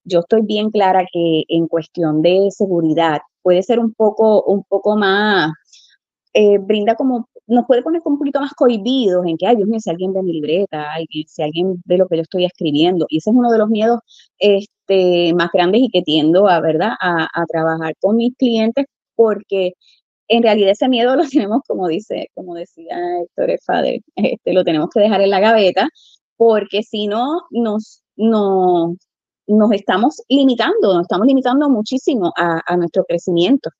Yo 0.06 0.20
estoy 0.20 0.42
bien 0.42 0.70
clara 0.70 1.04
que 1.12 1.44
en 1.48 1.68
cuestión 1.68 2.22
de 2.22 2.48
seguridad 2.50 3.18
puede 3.42 3.62
ser 3.62 3.80
un 3.80 3.92
poco, 3.94 4.42
un 4.44 4.64
poco 4.64 4.96
más, 4.96 5.52
eh, 6.34 6.58
brinda 6.58 6.94
como 6.96 7.28
nos 7.46 7.66
puede 7.66 7.82
poner 7.82 8.02
un 8.04 8.18
poquito 8.18 8.40
más 8.40 8.52
cohibidos 8.54 9.26
en 9.26 9.36
que, 9.36 9.46
ay, 9.46 9.56
Dios 9.56 9.68
mío, 9.68 9.80
si 9.80 9.90
alguien 9.90 10.12
ve 10.12 10.22
mi 10.22 10.32
libreta, 10.32 10.86
si 11.26 11.42
alguien 11.42 11.82
ve 11.86 11.98
lo 11.98 12.08
que 12.08 12.16
yo 12.16 12.22
estoy 12.22 12.44
escribiendo. 12.44 13.06
Y 13.08 13.18
ese 13.18 13.30
es 13.30 13.36
uno 13.36 13.50
de 13.50 13.58
los 13.58 13.68
miedos 13.68 14.00
este, 14.38 15.32
más 15.34 15.50
grandes 15.52 15.82
y 15.82 15.88
que 15.90 16.02
tiendo 16.02 16.48
a, 16.48 16.60
¿verdad?, 16.60 16.92
a, 17.00 17.44
trabajar 17.48 17.94
con 18.00 18.16
mis 18.16 18.34
clientes 18.36 18.86
porque 19.14 19.74
en 20.28 20.42
realidad 20.42 20.70
ese 20.70 20.88
miedo 20.88 21.16
lo 21.16 21.24
tenemos, 21.28 21.62
como 21.68 21.88
dice, 21.88 22.28
como 22.34 22.54
decía 22.54 22.96
Héctor 23.22 23.58
Fader, 23.64 24.00
este, 24.16 24.52
lo 24.52 24.64
tenemos 24.64 24.90
que 24.90 25.00
dejar 25.00 25.20
en 25.20 25.30
la 25.30 25.40
gaveta 25.40 25.88
porque 26.36 26.82
si 26.82 27.06
no, 27.06 27.42
nos, 27.50 28.02
nos, 28.16 28.96
nos 29.46 29.72
estamos 29.72 30.22
limitando, 30.28 30.94
nos 30.94 31.02
estamos 31.02 31.26
limitando 31.26 31.68
muchísimo 31.68 32.32
a, 32.36 32.76
nuestro 32.76 33.04
crecimiento. 33.04 33.70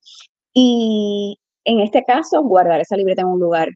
Y, 0.53 1.37
en 1.65 1.79
este 1.81 2.03
caso, 2.05 2.41
guardar 2.43 2.81
esa 2.81 2.95
libreta 2.95 3.21
en 3.21 3.27
un 3.27 3.39
lugar 3.39 3.69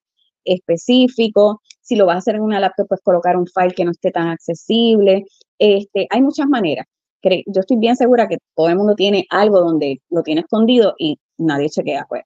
específico. 0.46 1.62
Si 1.82 1.96
lo 1.96 2.06
vas 2.06 2.16
a 2.16 2.20
hacer 2.20 2.36
en 2.36 2.42
una 2.42 2.60
laptop, 2.60 2.88
pues 2.88 3.02
colocar 3.04 3.38
un 3.38 3.48
file 3.48 3.74
que 3.74 3.86
no 3.86 3.92
esté 3.92 4.12
tan 4.12 4.30
accesible. 4.30 5.26
Este, 5.60 6.08
hay 6.10 6.22
muchas 6.22 6.48
maneras. 6.48 6.86
Yo 7.24 7.60
estoy 7.62 7.78
bien 7.78 7.96
segura 7.96 8.28
que 8.28 8.38
todo 8.56 8.70
el 8.70 8.78
mundo 8.78 8.96
tiene 8.96 9.26
algo 9.30 9.60
donde 9.60 10.02
lo 10.10 10.24
tiene 10.24 10.42
escondido 10.42 10.96
y 10.98 11.20
nadie 11.38 11.70
chequea, 11.70 12.06
pues. 12.10 12.24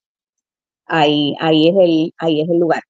Ahí, 0.88 1.36
ahí, 1.40 1.70
es 1.70 1.76
el, 1.78 2.14
ahí 2.20 2.42
es 2.42 2.50
el 2.50 2.60
lugar. 2.60 2.82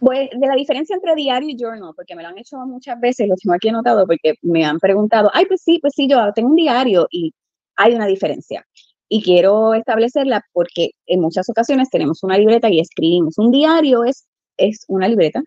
Pues 0.00 0.30
de 0.30 0.46
la 0.46 0.54
diferencia 0.54 0.94
entre 0.94 1.14
diario 1.14 1.48
y 1.48 1.56
journal, 1.56 1.92
porque 1.96 2.14
me 2.14 2.22
lo 2.22 2.28
han 2.28 2.38
hecho 2.38 2.56
muchas 2.58 3.00
veces, 3.00 3.28
lo 3.28 3.34
tengo 3.34 3.54
aquí 3.54 3.68
anotado 3.68 4.06
porque 4.06 4.34
me 4.42 4.64
han 4.64 4.78
preguntado, 4.78 5.28
ay, 5.32 5.46
pues 5.46 5.62
sí, 5.62 5.78
pues 5.80 5.94
sí, 5.96 6.08
yo 6.08 6.32
tengo 6.34 6.50
un 6.50 6.56
diario 6.56 7.08
y 7.10 7.34
hay 7.76 7.94
una 7.94 8.06
diferencia 8.06 8.64
y 9.08 9.22
quiero 9.22 9.74
establecerla 9.74 10.44
porque 10.52 10.90
en 11.06 11.20
muchas 11.20 11.48
ocasiones 11.48 11.88
tenemos 11.90 12.22
una 12.22 12.36
libreta 12.36 12.68
y 12.68 12.80
escribimos. 12.80 13.38
Un 13.38 13.50
diario 13.50 14.04
es, 14.04 14.26
es 14.56 14.84
una 14.88 15.08
libreta 15.08 15.42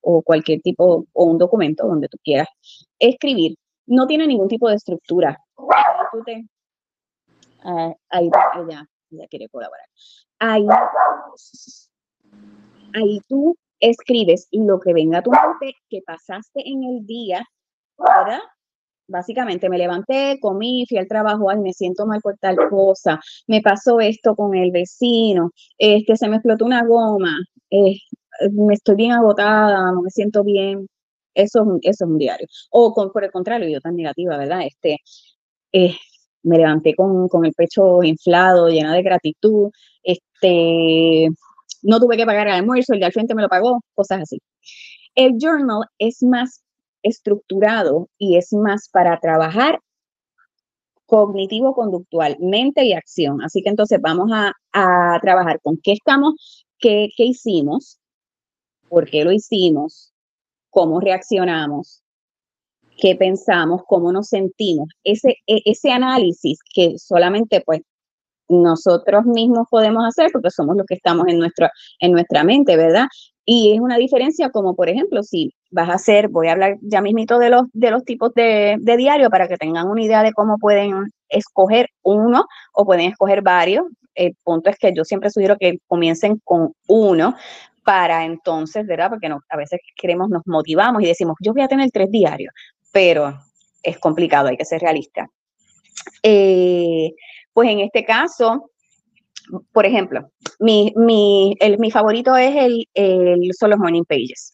o 0.00 0.22
cualquier 0.22 0.60
tipo 0.60 1.06
o 1.12 1.24
un 1.24 1.38
documento 1.38 1.86
donde 1.86 2.08
tú 2.08 2.18
quieras 2.22 2.48
escribir. 2.98 3.56
No 3.86 4.06
tiene 4.06 4.26
ningún 4.26 4.48
tipo 4.48 4.68
de 4.68 4.74
estructura. 4.74 5.38
Ah, 7.62 7.94
ahí, 8.10 8.30
quiere 9.30 9.48
colaborar. 9.48 9.86
Ahí, 10.38 10.66
ahí 12.94 13.20
tú 13.28 13.56
escribes 13.88 14.48
lo 14.52 14.80
que 14.80 14.92
venga 14.92 15.18
a 15.18 15.22
tu 15.22 15.30
mente 15.30 15.76
que 15.88 16.00
pasaste 16.06 16.62
en 16.64 16.84
el 16.84 17.06
día, 17.06 17.44
¿verdad? 17.98 18.40
básicamente 19.08 19.68
me 19.68 19.78
levanté, 19.78 20.38
comí, 20.40 20.84
fui 20.88 20.98
al 20.98 21.08
trabajo, 21.08 21.50
ay, 21.50 21.58
me 21.58 21.72
siento 21.72 22.06
mal 22.06 22.20
por 22.20 22.36
tal 22.38 22.56
cosa, 22.68 23.20
me 23.46 23.60
pasó 23.62 24.00
esto 24.00 24.34
con 24.34 24.54
el 24.54 24.70
vecino, 24.72 25.50
este, 25.78 26.16
se 26.16 26.28
me 26.28 26.36
explotó 26.36 26.64
una 26.64 26.84
goma, 26.84 27.38
eh, 27.70 27.96
me 28.52 28.74
estoy 28.74 28.96
bien 28.96 29.12
agotada, 29.12 29.92
no 29.92 30.02
me 30.02 30.10
siento 30.10 30.44
bien. 30.44 30.86
Eso, 31.34 31.78
eso 31.82 32.04
es 32.04 32.10
un 32.10 32.18
diario. 32.18 32.46
O 32.70 32.94
por 32.94 33.24
el 33.24 33.30
contrario, 33.30 33.68
yo 33.68 33.80
tan 33.80 33.94
negativa, 33.96 34.38
¿verdad? 34.38 34.62
Este, 34.66 34.98
eh, 35.72 35.94
me 36.42 36.58
levanté 36.58 36.94
con, 36.94 37.28
con 37.28 37.44
el 37.44 37.52
pecho 37.54 38.02
inflado, 38.02 38.68
llena 38.68 38.94
de 38.94 39.02
gratitud, 39.02 39.70
este, 40.02 41.28
no 41.86 42.00
tuve 42.00 42.16
que 42.16 42.26
pagar 42.26 42.48
el 42.48 42.54
almuerzo, 42.54 42.94
el 42.94 43.00
de 43.00 43.06
al 43.06 43.12
frente 43.12 43.34
me 43.34 43.42
lo 43.42 43.48
pagó, 43.48 43.80
cosas 43.94 44.22
así. 44.22 44.38
El 45.14 45.38
journal 45.38 45.86
es 45.98 46.22
más 46.22 46.62
estructurado 47.02 48.08
y 48.18 48.36
es 48.36 48.52
más 48.52 48.88
para 48.90 49.18
trabajar 49.20 49.80
cognitivo-conductual, 51.06 52.36
mente 52.40 52.84
y 52.84 52.92
acción. 52.92 53.40
Así 53.42 53.62
que 53.62 53.70
entonces 53.70 54.00
vamos 54.02 54.30
a, 54.32 54.52
trabajar 55.22 55.58
con 55.62 55.78
qué 55.82 55.92
estamos, 55.92 56.66
qué, 56.78 57.08
qué 57.16 57.24
hicimos, 57.24 57.98
por 58.88 59.08
qué 59.08 59.24
lo 59.24 59.32
hicimos, 59.32 60.12
cómo 60.68 61.00
reaccionamos, 61.00 62.02
qué 62.98 63.16
pensamos, 63.16 63.82
cómo 63.86 64.12
nos 64.12 64.28
sentimos. 64.28 64.88
Ese, 65.04 65.36
e, 65.46 65.62
ese 65.64 65.92
análisis 65.92 66.58
que 66.74 66.98
solamente 66.98 67.62
pues 67.64 67.80
nosotros 68.48 69.24
mismos 69.24 69.66
podemos 69.70 70.04
hacer 70.04 70.30
porque 70.32 70.50
somos 70.50 70.76
los 70.76 70.86
que 70.86 70.94
estamos 70.94 71.26
en, 71.28 71.38
nuestra 71.38 71.70
en 72.00 72.12
nuestra 72.12 72.44
mente, 72.44 72.76
¿verdad? 72.76 73.06
Y 73.48 73.72
es 73.72 73.80
una 73.80 73.96
diferencia 73.96 74.50
como, 74.50 74.74
por 74.74 74.88
ejemplo, 74.88 75.22
si 75.22 75.54
vas 75.70 75.88
a 75.88 75.94
hacer, 75.94 76.28
voy 76.28 76.48
a 76.48 76.52
hablar 76.52 76.76
ya 76.82 77.00
mismito 77.00 77.38
de 77.38 77.50
los, 77.50 77.62
de 77.72 77.92
los 77.92 78.04
tipos 78.04 78.34
de, 78.34 78.76
diario 78.80 79.30
para 79.30 79.46
que 79.46 79.56
tengan 79.56 79.88
una 79.88 80.02
idea 80.02 80.24
de 80.24 80.32
cómo 80.32 80.58
pueden 80.58 81.12
escoger 81.28 81.88
uno 82.02 82.46
o 82.72 82.84
pueden 82.84 83.10
escoger 83.10 83.42
varios. 83.42 83.84
El 84.16 84.34
punto 84.42 84.68
es 84.68 84.76
que 84.78 84.92
yo 84.92 85.04
siempre 85.04 85.30
sugiero 85.30 85.56
que 85.58 85.78
comiencen 85.86 86.40
con 86.42 86.72
uno 86.88 87.36
para 87.84 88.24
entonces, 88.24 88.84
¿verdad? 88.84 89.10
Porque 89.10 89.28
a 89.28 89.56
veces 89.56 89.78
queremos, 89.96 90.28
nos 90.28 90.42
motivamos 90.46 91.02
y 91.02 91.06
decimos, 91.06 91.36
yo 91.40 91.52
voy 91.52 91.62
a 91.62 91.68
tener 91.68 91.88
tres 91.92 92.10
diarios, 92.10 92.52
pero 92.90 93.38
es 93.80 93.98
complicado, 94.00 94.48
hay 94.48 94.56
que 94.56 94.64
ser 94.64 94.80
realista. 94.80 95.30
Eh, 96.22 97.12
pues 97.56 97.70
en 97.70 97.80
este 97.80 98.04
caso, 98.04 98.70
por 99.72 99.86
ejemplo, 99.86 100.30
mi, 100.60 100.92
mi, 100.94 101.56
el, 101.58 101.78
mi 101.78 101.90
favorito 101.90 102.36
es 102.36 102.54
el, 102.54 102.86
el, 102.92 103.50
son 103.58 103.70
los 103.70 103.78
morning 103.78 104.04
pages. 104.06 104.52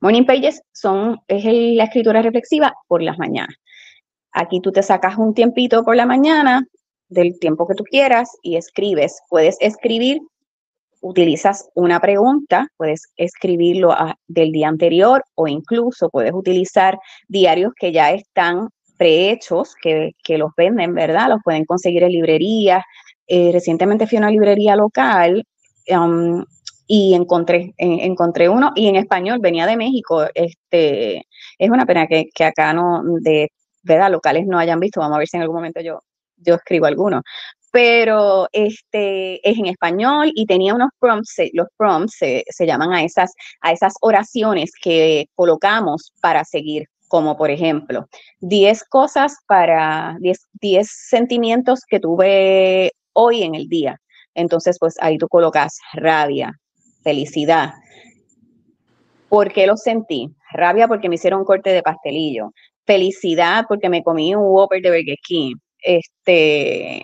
Morning 0.00 0.24
pages 0.24 0.60
son, 0.72 1.16
es 1.28 1.44
la 1.44 1.84
escritura 1.84 2.22
reflexiva 2.22 2.74
por 2.88 3.04
las 3.04 3.16
mañanas. 3.18 3.54
Aquí 4.32 4.60
tú 4.60 4.72
te 4.72 4.82
sacas 4.82 5.16
un 5.16 5.32
tiempito 5.32 5.84
por 5.84 5.94
la 5.94 6.06
mañana, 6.06 6.66
del 7.08 7.38
tiempo 7.38 7.68
que 7.68 7.76
tú 7.76 7.84
quieras, 7.84 8.36
y 8.42 8.56
escribes. 8.56 9.20
Puedes 9.28 9.56
escribir, 9.60 10.18
utilizas 11.02 11.68
una 11.76 12.00
pregunta, 12.00 12.66
puedes 12.76 13.12
escribirlo 13.14 13.94
del 14.26 14.50
día 14.50 14.66
anterior 14.66 15.22
o 15.36 15.46
incluso 15.46 16.10
puedes 16.10 16.32
utilizar 16.32 16.98
diarios 17.28 17.74
que 17.78 17.92
ya 17.92 18.10
están 18.10 18.70
prehechos, 19.00 19.74
que, 19.80 20.12
que 20.22 20.36
los 20.36 20.50
venden, 20.54 20.92
¿verdad? 20.92 21.30
Los 21.30 21.40
pueden 21.42 21.64
conseguir 21.64 22.02
en 22.02 22.12
librerías, 22.12 22.84
eh, 23.26 23.50
recientemente 23.50 24.06
fui 24.06 24.18
a 24.18 24.20
una 24.20 24.30
librería 24.30 24.76
local 24.76 25.42
y 26.86 27.14
encontré, 27.14 27.72
encontré 27.78 28.50
uno, 28.50 28.72
y 28.74 28.88
en 28.88 28.96
español, 28.96 29.38
venía 29.40 29.66
de 29.66 29.78
México. 29.78 30.26
Este, 30.34 31.26
es 31.58 31.70
una 31.70 31.86
pena 31.86 32.06
que, 32.06 32.44
acá 32.44 32.74
no, 32.74 33.02
de 33.20 33.48
¿verdad? 33.82 34.10
locales 34.10 34.46
no 34.46 34.58
hayan 34.58 34.80
visto. 34.80 35.00
Vamos 35.00 35.16
a 35.16 35.18
ver 35.20 35.28
si 35.28 35.38
en 35.38 35.42
algún 35.42 35.56
momento 35.56 35.80
yo, 35.80 36.00
yo 36.36 36.56
escribo 36.56 36.84
alguno. 36.84 37.22
Pero 37.72 38.48
este 38.52 39.48
es 39.48 39.58
en 39.58 39.66
español 39.66 40.30
y 40.34 40.44
tenía 40.44 40.74
unos 40.74 40.90
prompts, 40.98 41.36
los 41.54 41.68
prompts 41.78 42.16
se, 42.18 42.44
se 42.48 42.66
llaman 42.66 42.92
a 42.92 43.02
esas, 43.02 43.32
a 43.62 43.72
esas 43.72 43.94
oraciones 44.02 44.72
que 44.82 45.26
colocamos 45.34 46.12
para 46.20 46.44
seguir 46.44 46.86
como 47.10 47.36
por 47.36 47.50
ejemplo, 47.50 48.06
10 48.38 48.84
cosas 48.84 49.36
para 49.48 50.16
10 50.20 50.88
sentimientos 50.88 51.80
que 51.84 51.98
tuve 51.98 52.92
hoy 53.14 53.42
en 53.42 53.56
el 53.56 53.68
día. 53.68 54.00
Entonces, 54.32 54.78
pues 54.78 54.94
ahí 55.00 55.18
tú 55.18 55.26
colocas 55.26 55.76
rabia, 55.92 56.52
felicidad. 57.02 57.74
¿Por 59.28 59.52
qué 59.52 59.66
lo 59.66 59.76
sentí? 59.76 60.30
Rabia 60.52 60.86
porque 60.86 61.08
me 61.08 61.16
hicieron 61.16 61.40
un 61.40 61.46
corte 61.46 61.70
de 61.70 61.82
pastelillo. 61.82 62.52
Felicidad 62.86 63.64
porque 63.68 63.88
me 63.88 64.04
comí 64.04 64.36
un 64.36 64.44
Whopper 64.44 64.80
de 64.80 64.90
Burger 64.90 65.18
King. 65.26 65.56
Este, 65.82 67.02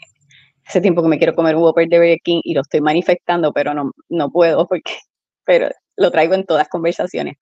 hace 0.64 0.80
tiempo 0.80 1.02
que 1.02 1.08
me 1.08 1.18
quiero 1.18 1.34
comer 1.34 1.56
un 1.56 1.62
Whopper 1.62 1.88
de 1.88 1.98
Burger 1.98 2.20
King 2.22 2.40
y 2.44 2.54
lo 2.54 2.60
estoy 2.60 2.80
manifestando, 2.80 3.52
pero 3.52 3.74
no, 3.74 3.90
no 4.08 4.30
puedo 4.30 4.68
porque, 4.68 4.92
pero 5.44 5.68
lo 5.96 6.12
traigo 6.12 6.34
en 6.34 6.46
todas 6.46 6.68
conversaciones. 6.68 7.38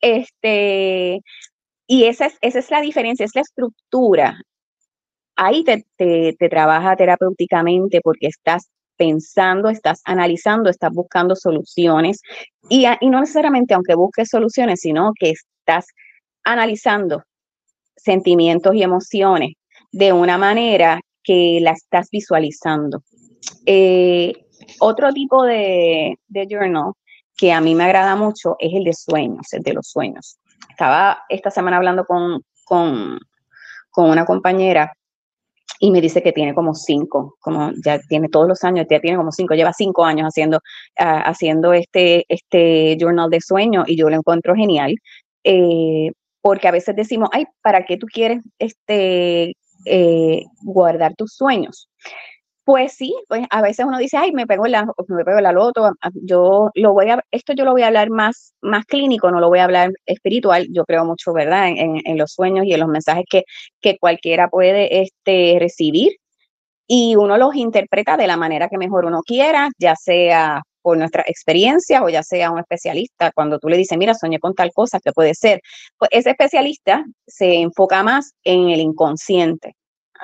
Este, 0.00 1.20
y 1.86 2.04
esa 2.04 2.26
es, 2.26 2.38
esa 2.40 2.58
es 2.58 2.70
la 2.70 2.80
diferencia, 2.80 3.24
es 3.24 3.34
la 3.34 3.42
estructura 3.42 4.38
ahí 5.36 5.64
te, 5.64 5.84
te, 5.96 6.48
trabaja 6.48 6.96
terapéuticamente 6.96 8.00
porque 8.02 8.28
estás 8.28 8.68
pensando, 8.96 9.68
estás 9.68 10.00
analizando, 10.04 10.70
estás 10.70 10.92
buscando 10.92 11.34
soluciones 11.34 12.20
y, 12.68 12.86
no 13.02 13.20
necesariamente 13.20 13.74
aunque 13.74 13.94
busques 13.94 14.28
soluciones, 14.28 14.80
sino 14.80 15.12
que 15.18 15.30
estás 15.30 15.86
analizando 16.44 17.22
sentimientos 17.96 18.74
y 18.74 18.82
emociones 18.82 19.52
de 19.90 20.12
una 20.12 20.38
manera 20.38 21.00
que 21.22 21.58
la 21.60 21.72
estás 21.72 22.08
visualizando. 22.10 23.02
Eh, 23.66 24.32
otro 24.80 25.12
tipo 25.12 25.44
de, 25.44 26.18
de, 26.28 26.46
journal 26.48 26.92
que 27.36 27.52
a 27.52 27.60
mí 27.60 27.74
me 27.74 27.84
agrada 27.84 28.14
mucho 28.14 28.56
es 28.58 28.72
el 28.74 28.84
de 28.84 28.92
sueños, 28.92 29.52
el 29.52 29.62
de 29.62 29.72
los 29.72 29.88
sueños. 29.88 30.38
Estaba 30.74 31.22
esta 31.28 31.52
semana 31.52 31.76
hablando 31.76 32.04
con, 32.04 32.42
con, 32.64 33.20
con 33.90 34.10
una 34.10 34.24
compañera 34.24 34.92
y 35.78 35.92
me 35.92 36.00
dice 36.00 36.20
que 36.20 36.32
tiene 36.32 36.52
como 36.52 36.74
cinco, 36.74 37.36
como 37.38 37.70
ya 37.84 38.00
tiene 38.00 38.28
todos 38.28 38.48
los 38.48 38.64
años, 38.64 38.84
ya 38.90 38.98
tiene 38.98 39.16
como 39.16 39.30
cinco, 39.30 39.54
lleva 39.54 39.72
cinco 39.72 40.04
años 40.04 40.26
haciendo, 40.26 40.58
ah, 40.98 41.20
haciendo 41.26 41.72
este, 41.72 42.24
este 42.28 42.96
journal 42.98 43.30
de 43.30 43.40
sueño 43.40 43.84
y 43.86 43.96
yo 43.96 44.10
lo 44.10 44.16
encuentro 44.16 44.56
genial, 44.56 44.96
eh, 45.44 46.10
porque 46.40 46.66
a 46.66 46.72
veces 46.72 46.96
decimos, 46.96 47.28
ay, 47.30 47.46
¿para 47.62 47.84
qué 47.84 47.96
tú 47.96 48.08
quieres 48.12 48.40
este, 48.58 49.54
eh, 49.84 50.42
guardar 50.60 51.14
tus 51.14 51.34
sueños? 51.34 51.88
Pues 52.64 52.94
sí, 52.94 53.14
pues 53.28 53.46
a 53.50 53.60
veces 53.60 53.84
uno 53.84 53.98
dice, 53.98 54.16
ay, 54.16 54.32
me 54.32 54.46
pego 54.46 54.66
la, 54.66 54.86
me 55.08 55.24
pego 55.24 55.40
la 55.40 55.52
loto, 55.52 55.92
yo 56.14 56.70
lo 56.74 56.94
voy 56.94 57.10
a, 57.10 57.22
esto 57.30 57.52
yo 57.52 57.64
lo 57.66 57.72
voy 57.72 57.82
a 57.82 57.88
hablar 57.88 58.08
más, 58.08 58.54
más 58.62 58.86
clínico, 58.86 59.30
no 59.30 59.38
lo 59.38 59.48
voy 59.50 59.58
a 59.58 59.64
hablar 59.64 59.90
espiritual, 60.06 60.66
yo 60.70 60.84
creo 60.86 61.04
mucho, 61.04 61.34
¿verdad?, 61.34 61.68
en, 61.68 62.18
los 62.18 62.32
sueños 62.32 62.64
y 62.64 62.72
en 62.72 62.80
los 62.80 62.88
mensajes 62.88 63.24
que, 63.28 63.44
que 63.82 63.98
cualquiera 63.98 64.48
puede 64.48 65.02
este, 65.02 65.58
recibir. 65.60 66.12
Y 66.86 67.16
uno 67.16 67.38
los 67.38 67.54
interpreta 67.56 68.16
de 68.16 68.26
la 68.26 68.36
manera 68.36 68.68
que 68.68 68.78
mejor 68.78 69.06
uno 69.06 69.22
quiera, 69.22 69.70
ya 69.78 69.96
sea 69.96 70.62
por 70.82 70.98
nuestra 70.98 71.24
experiencia 71.26 72.02
o 72.02 72.08
ya 72.10 72.22
sea 72.22 72.50
un 72.50 72.58
especialista, 72.60 73.32
cuando 73.32 73.58
tú 73.58 73.68
le 73.68 73.76
dices, 73.78 73.96
mira, 73.98 74.14
soñé 74.14 74.38
con 74.38 74.54
tal 74.54 74.70
cosa, 74.72 75.00
que 75.00 75.12
puede 75.12 75.34
ser? 75.34 75.60
Pues 75.98 76.10
ese 76.12 76.30
especialista 76.30 77.04
se 77.26 77.56
enfoca 77.56 78.02
más 78.02 78.34
en 78.44 78.70
el 78.70 78.80
inconsciente, 78.80 79.74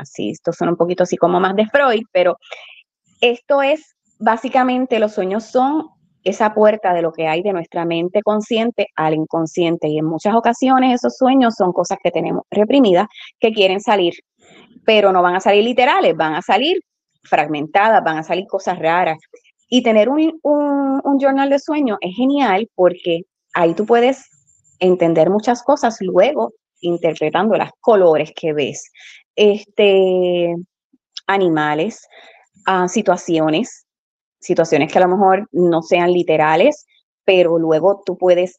así, 0.00 0.30
esto 0.30 0.52
suena 0.52 0.73
un 0.73 0.76
poquito 0.76 1.04
así 1.04 1.16
como 1.16 1.40
más 1.40 1.54
de 1.57 1.66
Freud, 1.66 2.02
pero 2.12 2.37
esto 3.21 3.62
es 3.62 3.95
básicamente 4.19 4.99
los 4.99 5.14
sueños 5.14 5.45
son 5.45 5.88
esa 6.23 6.52
puerta 6.52 6.92
de 6.92 7.02
lo 7.02 7.12
que 7.12 7.26
hay 7.26 7.42
de 7.42 7.52
nuestra 7.52 7.85
mente 7.85 8.21
consciente 8.23 8.88
al 8.95 9.14
inconsciente 9.14 9.88
y 9.88 9.99
en 9.99 10.04
muchas 10.04 10.35
ocasiones 10.35 10.95
esos 10.95 11.16
sueños 11.16 11.54
son 11.57 11.73
cosas 11.73 11.99
que 12.02 12.11
tenemos 12.11 12.45
reprimidas 12.50 13.07
que 13.38 13.52
quieren 13.52 13.80
salir, 13.80 14.14
pero 14.85 15.12
no 15.12 15.23
van 15.23 15.37
a 15.37 15.40
salir 15.40 15.64
literales, 15.64 16.14
van 16.16 16.35
a 16.35 16.42
salir 16.42 16.80
fragmentadas, 17.23 18.04
van 18.04 18.19
a 18.19 18.23
salir 18.23 18.47
cosas 18.47 18.78
raras. 18.78 19.19
Y 19.69 19.83
tener 19.83 20.09
un, 20.09 20.38
un, 20.42 21.00
un 21.04 21.19
journal 21.21 21.49
de 21.49 21.59
sueños 21.59 21.97
es 22.00 22.14
genial 22.16 22.69
porque 22.75 23.21
ahí 23.54 23.73
tú 23.75 23.87
puedes 23.87 24.28
entender 24.80 25.30
muchas 25.30 25.62
cosas 25.62 25.99
luego 26.00 26.52
interpretando 26.80 27.57
los 27.57 27.69
colores 27.80 28.33
que 28.35 28.52
ves, 28.52 28.90
este, 29.40 30.54
animales, 31.26 32.06
a 32.66 32.88
situaciones, 32.88 33.87
situaciones 34.38 34.92
que 34.92 34.99
a 34.99 35.06
lo 35.06 35.16
mejor 35.16 35.49
no 35.50 35.80
sean 35.80 36.12
literales, 36.12 36.85
pero 37.25 37.59
luego 37.59 38.02
tú 38.04 38.18
puedes 38.18 38.59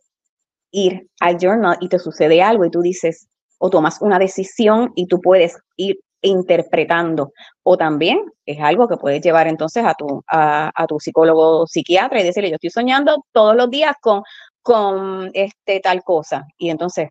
ir 0.71 1.07
al 1.19 1.38
journal 1.38 1.77
y 1.81 1.88
te 1.88 2.00
sucede 2.00 2.41
algo 2.41 2.65
y 2.65 2.71
tú 2.71 2.81
dices, 2.81 3.27
o 3.59 3.69
tomas 3.69 4.01
una 4.01 4.17
decisión 4.17 4.91
y 4.95 5.05
tú 5.05 5.21
puedes 5.21 5.55
ir 5.77 6.00
interpretando. 6.23 7.31
O 7.61 7.77
también 7.77 8.19
es 8.47 8.59
algo 8.59 8.88
que 8.88 8.97
puedes 8.97 9.21
llevar 9.21 9.47
entonces 9.47 9.85
a 9.85 9.93
tu, 9.93 10.23
a, 10.27 10.85
tu 10.88 11.00
psicólogo 11.00 11.67
psiquiatra 11.67 12.21
y 12.21 12.23
decirle, 12.23 12.50
yo 12.50 12.55
estoy 12.55 12.71
soñando 12.71 13.23
todos 13.31 13.55
los 13.55 13.69
días 13.69 13.93
con, 14.01 14.23
con 14.63 15.29
este, 15.33 15.79
tal 15.79 16.01
cosa. 16.03 16.47
Y 16.57 16.71
entonces 16.71 17.09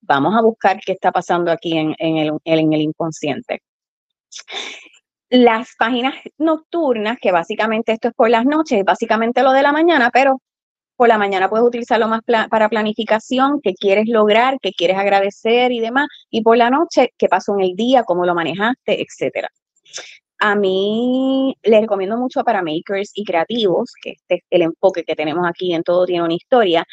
vamos 0.00 0.34
a 0.36 0.42
buscar 0.42 0.80
qué 0.84 0.92
está 0.92 1.12
pasando 1.12 1.50
aquí 1.50 1.76
en, 1.76 1.94
el, 1.98 2.32
en 2.44 2.72
el 2.72 2.80
inconsciente. 2.80 3.62
Las 5.30 5.74
páginas 5.78 6.14
nocturnas, 6.38 7.18
que 7.20 7.32
básicamente 7.32 7.92
esto 7.92 8.08
es 8.08 8.14
por 8.14 8.30
las 8.30 8.46
noches, 8.46 8.82
básicamente 8.84 9.42
lo 9.42 9.52
de 9.52 9.62
la 9.62 9.72
mañana, 9.72 10.10
pero 10.10 10.40
por 10.96 11.08
la 11.08 11.18
mañana 11.18 11.48
puedes 11.48 11.66
utilizarlo 11.66 12.08
más 12.08 12.22
para 12.22 12.68
planificación, 12.68 13.60
qué 13.62 13.74
quieres 13.74 14.08
lograr, 14.08 14.58
qué 14.60 14.72
quieres 14.72 14.96
agradecer 14.96 15.70
y 15.70 15.80
demás, 15.80 16.08
y 16.28 16.42
por 16.42 16.56
la 16.56 16.70
noche, 16.70 17.12
qué 17.16 17.28
pasó 17.28 17.54
en 17.54 17.60
el 17.60 17.76
día, 17.76 18.02
cómo 18.02 18.26
lo 18.26 18.34
manejaste, 18.34 19.00
etcétera. 19.00 19.48
A 20.40 20.54
mí 20.56 21.54
les 21.62 21.80
recomiendo 21.82 22.16
mucho 22.16 22.42
para 22.42 22.62
makers 22.62 23.12
y 23.14 23.24
creativos, 23.24 23.92
que 24.02 24.10
este 24.10 24.34
es 24.36 24.40
el 24.50 24.62
enfoque 24.62 25.04
que 25.04 25.14
tenemos 25.14 25.46
aquí 25.48 25.72
en 25.72 25.82
Todo 25.84 26.04
tiene 26.04 26.24
una 26.24 26.34
historia, 26.34 26.84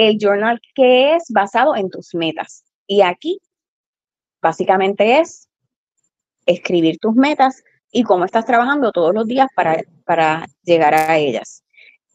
el 0.00 0.18
journal 0.18 0.60
que 0.74 1.14
es 1.14 1.24
basado 1.28 1.76
en 1.76 1.90
tus 1.90 2.14
metas. 2.14 2.64
Y 2.86 3.02
aquí, 3.02 3.38
básicamente 4.40 5.20
es 5.20 5.48
escribir 6.46 6.98
tus 6.98 7.14
metas 7.14 7.62
y 7.92 8.02
cómo 8.02 8.24
estás 8.24 8.46
trabajando 8.46 8.92
todos 8.92 9.14
los 9.14 9.26
días 9.26 9.48
para, 9.54 9.82
para 10.06 10.46
llegar 10.62 10.94
a 10.94 11.18
ellas. 11.18 11.62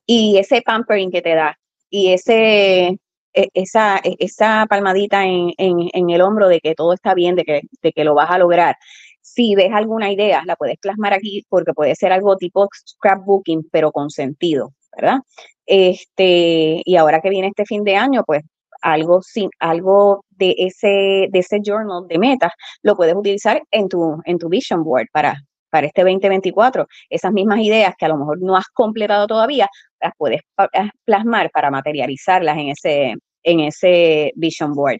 Y 0.06 0.38
ese 0.38 0.62
pampering 0.62 1.12
que 1.12 1.22
te 1.22 1.36
da 1.36 1.58
y 1.89 2.12
ese, 2.12 3.00
e, 3.34 3.50
esa, 3.54 3.98
e, 4.04 4.15
esa 4.20 4.65
palmadita 4.68 5.24
en, 5.25 5.54
en, 5.58 6.10
el 6.10 6.22
hombro 6.22 6.48
de 6.48 6.60
que 6.62 6.74
todo 6.74 6.94
está 6.94 7.13
bien, 7.13 7.36
de 7.36 7.44
que, 7.44 7.62
de 7.82 7.92
que 7.92 8.04
lo 8.04 8.15
vas 8.15 8.32
a 8.32 8.39
lograr. 8.39 8.77
Si 9.22 9.54
ves 9.56 9.72
alguna 9.72 10.12
idea, 10.12 10.44
la 10.46 10.56
puedes 10.56 10.77
plasmar 10.80 11.13
aquí 11.13 11.46
porque 11.50 11.74
puede 11.74 11.96
ser 11.96 12.12
algo 12.12 12.36
tipo 12.38 12.68
scrapbooking, 12.74 13.70
pero 13.72 13.92
con 13.92 14.10
sentido, 14.10 14.74
¿verdad? 14.96 15.20
Este, 15.65 16.81
y 16.84 16.95
ahora 16.95 17.22
que 17.22 17.29
viene 17.29 17.48
este 17.48 17.65
fin 17.65 17.84
de 17.84 17.95
año, 17.95 18.24
pues 18.25 18.43
algo, 18.81 19.22
sin, 19.22 19.50
algo 19.60 20.24
de, 20.29 20.55
ese, 20.57 21.27
de 21.31 21.39
ese 21.39 21.60
journal 21.63 22.07
de 22.07 22.19
metas 22.19 22.51
lo 22.84 22.95
puedes 22.95 23.15
utilizar 23.15 23.62
en 23.72 23.89
tu, 23.89 24.22
en 24.25 24.38
tu 24.38 24.50
vision 24.50 24.84
board 24.84 25.07
para, 25.12 25.36
para 25.69 25.88
este 25.88 26.03
2024. 26.03 26.88
Esas 27.10 27.31
mismas 27.31 27.60
ideas 27.60 27.95
que 27.98 28.05
a 28.05 28.10
lo 28.10 28.17
mejor 28.17 28.41
no 28.41 28.55
has 28.55 28.67
completado 28.69 29.27
todavía, 29.27 29.67
las 30.00 30.13
puedes 30.17 30.41
eh, 30.74 30.89
plasmar 31.03 31.50
para 31.51 31.72
materializarlas 31.72 32.57
en 32.57 32.69
ese, 32.69 33.15
en 33.43 33.60
ese 33.62 34.31
vision 34.36 34.74
board. 34.74 35.00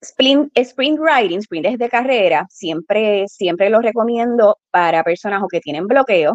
Sprint, 0.00 0.50
writing, 0.98 1.38
sprint 1.38 1.66
de 1.78 1.88
carrera, 1.88 2.46
siempre, 2.50 3.26
siempre 3.26 3.70
lo 3.70 3.80
recomiendo 3.80 4.58
para 4.70 5.02
personas 5.02 5.42
que 5.50 5.60
tienen 5.60 5.86
bloqueo. 5.86 6.34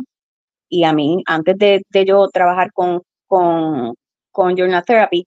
Y 0.69 0.83
a 0.83 0.93
mí, 0.93 1.23
antes 1.25 1.57
de, 1.57 1.81
de 1.89 2.05
yo 2.05 2.27
trabajar 2.29 2.71
con, 2.71 3.01
con, 3.27 3.95
con 4.31 4.55
Journal 4.55 4.83
Therapy, 4.85 5.25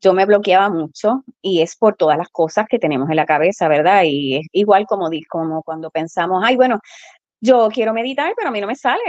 yo 0.00 0.14
me 0.14 0.24
bloqueaba 0.26 0.70
mucho 0.70 1.24
y 1.42 1.60
es 1.62 1.76
por 1.76 1.94
todas 1.96 2.16
las 2.16 2.28
cosas 2.30 2.66
que 2.68 2.78
tenemos 2.78 3.10
en 3.10 3.16
la 3.16 3.26
cabeza, 3.26 3.68
¿verdad? 3.68 4.02
Y 4.06 4.36
es 4.38 4.46
igual 4.52 4.86
como, 4.86 5.10
como 5.28 5.62
cuando 5.62 5.90
pensamos, 5.90 6.42
ay, 6.44 6.56
bueno, 6.56 6.80
yo 7.40 7.68
quiero 7.72 7.92
meditar, 7.92 8.32
pero 8.36 8.48
a 8.48 8.52
mí 8.52 8.60
no 8.60 8.66
me 8.66 8.76
sale, 8.76 9.02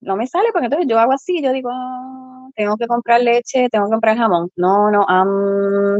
no 0.00 0.16
me 0.16 0.26
sale 0.26 0.48
porque 0.52 0.66
entonces 0.66 0.88
yo 0.88 0.98
hago 0.98 1.12
así, 1.12 1.42
yo 1.42 1.52
digo, 1.52 1.70
ah, 1.72 2.48
tengo 2.54 2.76
que 2.76 2.86
comprar 2.86 3.20
leche, 3.20 3.68
tengo 3.70 3.86
que 3.86 3.92
comprar 3.92 4.16
jamón, 4.16 4.50
no, 4.56 4.90
no, 4.90 5.06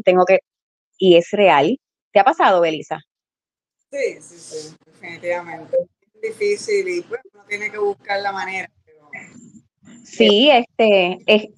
tengo 0.04 0.24
que, 0.24 0.40
y 0.98 1.16
es 1.16 1.30
real. 1.32 1.78
¿Te 2.12 2.20
ha 2.20 2.24
pasado, 2.24 2.60
Belisa? 2.60 3.00
Sí, 3.90 4.20
sí, 4.20 4.38
sí, 4.38 4.76
definitivamente. 4.86 5.76
Es 6.14 6.20
difícil 6.20 6.88
y 6.88 7.02
pues 7.02 7.20
uno 7.32 7.44
tiene 7.46 7.70
que 7.70 7.78
buscar 7.78 8.20
la 8.20 8.32
manera. 8.32 8.68
Sí, 10.10 10.50
este, 10.50 11.18
es, 11.26 11.48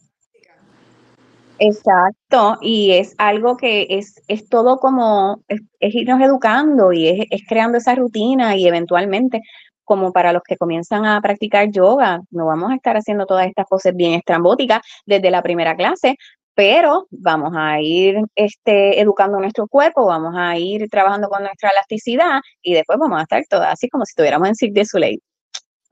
Exacto, 1.63 2.57
y 2.63 2.93
es 2.93 3.15
algo 3.19 3.59
que 3.59 3.87
es, 3.91 4.15
es 4.29 4.49
todo 4.49 4.79
como, 4.79 5.43
es, 5.47 5.61
irnos 5.95 6.23
educando 6.23 6.91
y 6.91 7.09
es, 7.09 7.27
es, 7.31 7.43
creando 7.47 7.77
esa 7.77 7.95
rutina 7.95 8.57
y 8.57 8.67
eventualmente, 8.67 9.43
como 9.85 10.11
para 10.11 10.33
los 10.33 10.43
que 10.43 10.57
comienzan 10.57 11.05
a 11.05 11.21
practicar 11.21 11.71
yoga, 11.71 12.21
no 12.31 12.47
vamos 12.47 12.71
a 12.71 12.77
estar 12.77 12.97
haciendo 12.97 13.27
todas 13.27 13.47
estas 13.47 13.67
cosas 13.67 13.95
bien 13.95 14.15
estrambóticas 14.15 14.81
desde 15.05 15.31
la 15.31 15.43
primera 15.43 15.77
clase, 15.77 16.17
pero 16.55 17.07
vamos 17.11 17.53
a 17.55 17.79
ir 17.81 18.17
este, 18.35 18.99
educando 19.01 19.39
nuestro 19.39 19.69
cuerpo, 19.69 20.07
vamos 20.07 20.35
a 20.39 20.57
ir 20.59 20.89
trabajando 20.89 21.29
con 21.29 21.43
nuestra 21.43 21.71
elasticidad 21.71 22.41
y 22.63 22.73
después 22.75 22.99
vamos 22.99 23.19
a 23.21 23.23
estar 23.23 23.43
todas 23.51 23.75
así 23.75 23.89
como 23.91 24.07
si 24.07 24.13
estuviéramos 24.13 24.49
en 24.49 24.55
Cirque 24.55 24.81
du 24.81 24.87
Soleil. 24.87 25.21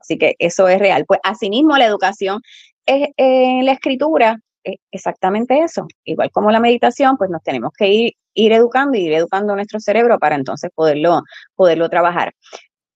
Así 0.09 0.17
que 0.17 0.35
eso 0.39 0.67
es 0.67 0.79
real. 0.79 1.05
Pues 1.07 1.19
asimismo 1.23 1.77
la 1.77 1.85
educación 1.85 2.41
es, 2.87 3.09
en 3.17 3.63
la 3.63 3.73
escritura 3.73 4.39
e, 4.63 4.77
exactamente 4.91 5.59
eso. 5.59 5.85
Igual 6.03 6.31
como 6.31 6.49
la 6.49 6.59
meditación, 6.59 7.15
pues 7.15 7.29
nos 7.29 7.43
tenemos 7.43 7.71
que 7.77 7.87
ir, 7.87 8.13
ir 8.33 8.51
educando 8.53 8.97
y 8.97 9.01
ir 9.01 9.13
educando 9.13 9.55
nuestro 9.55 9.79
cerebro 9.79 10.17
para 10.17 10.35
entonces 10.35 10.71
poderlo, 10.73 11.21
poderlo 11.55 11.89
trabajar. 11.89 12.33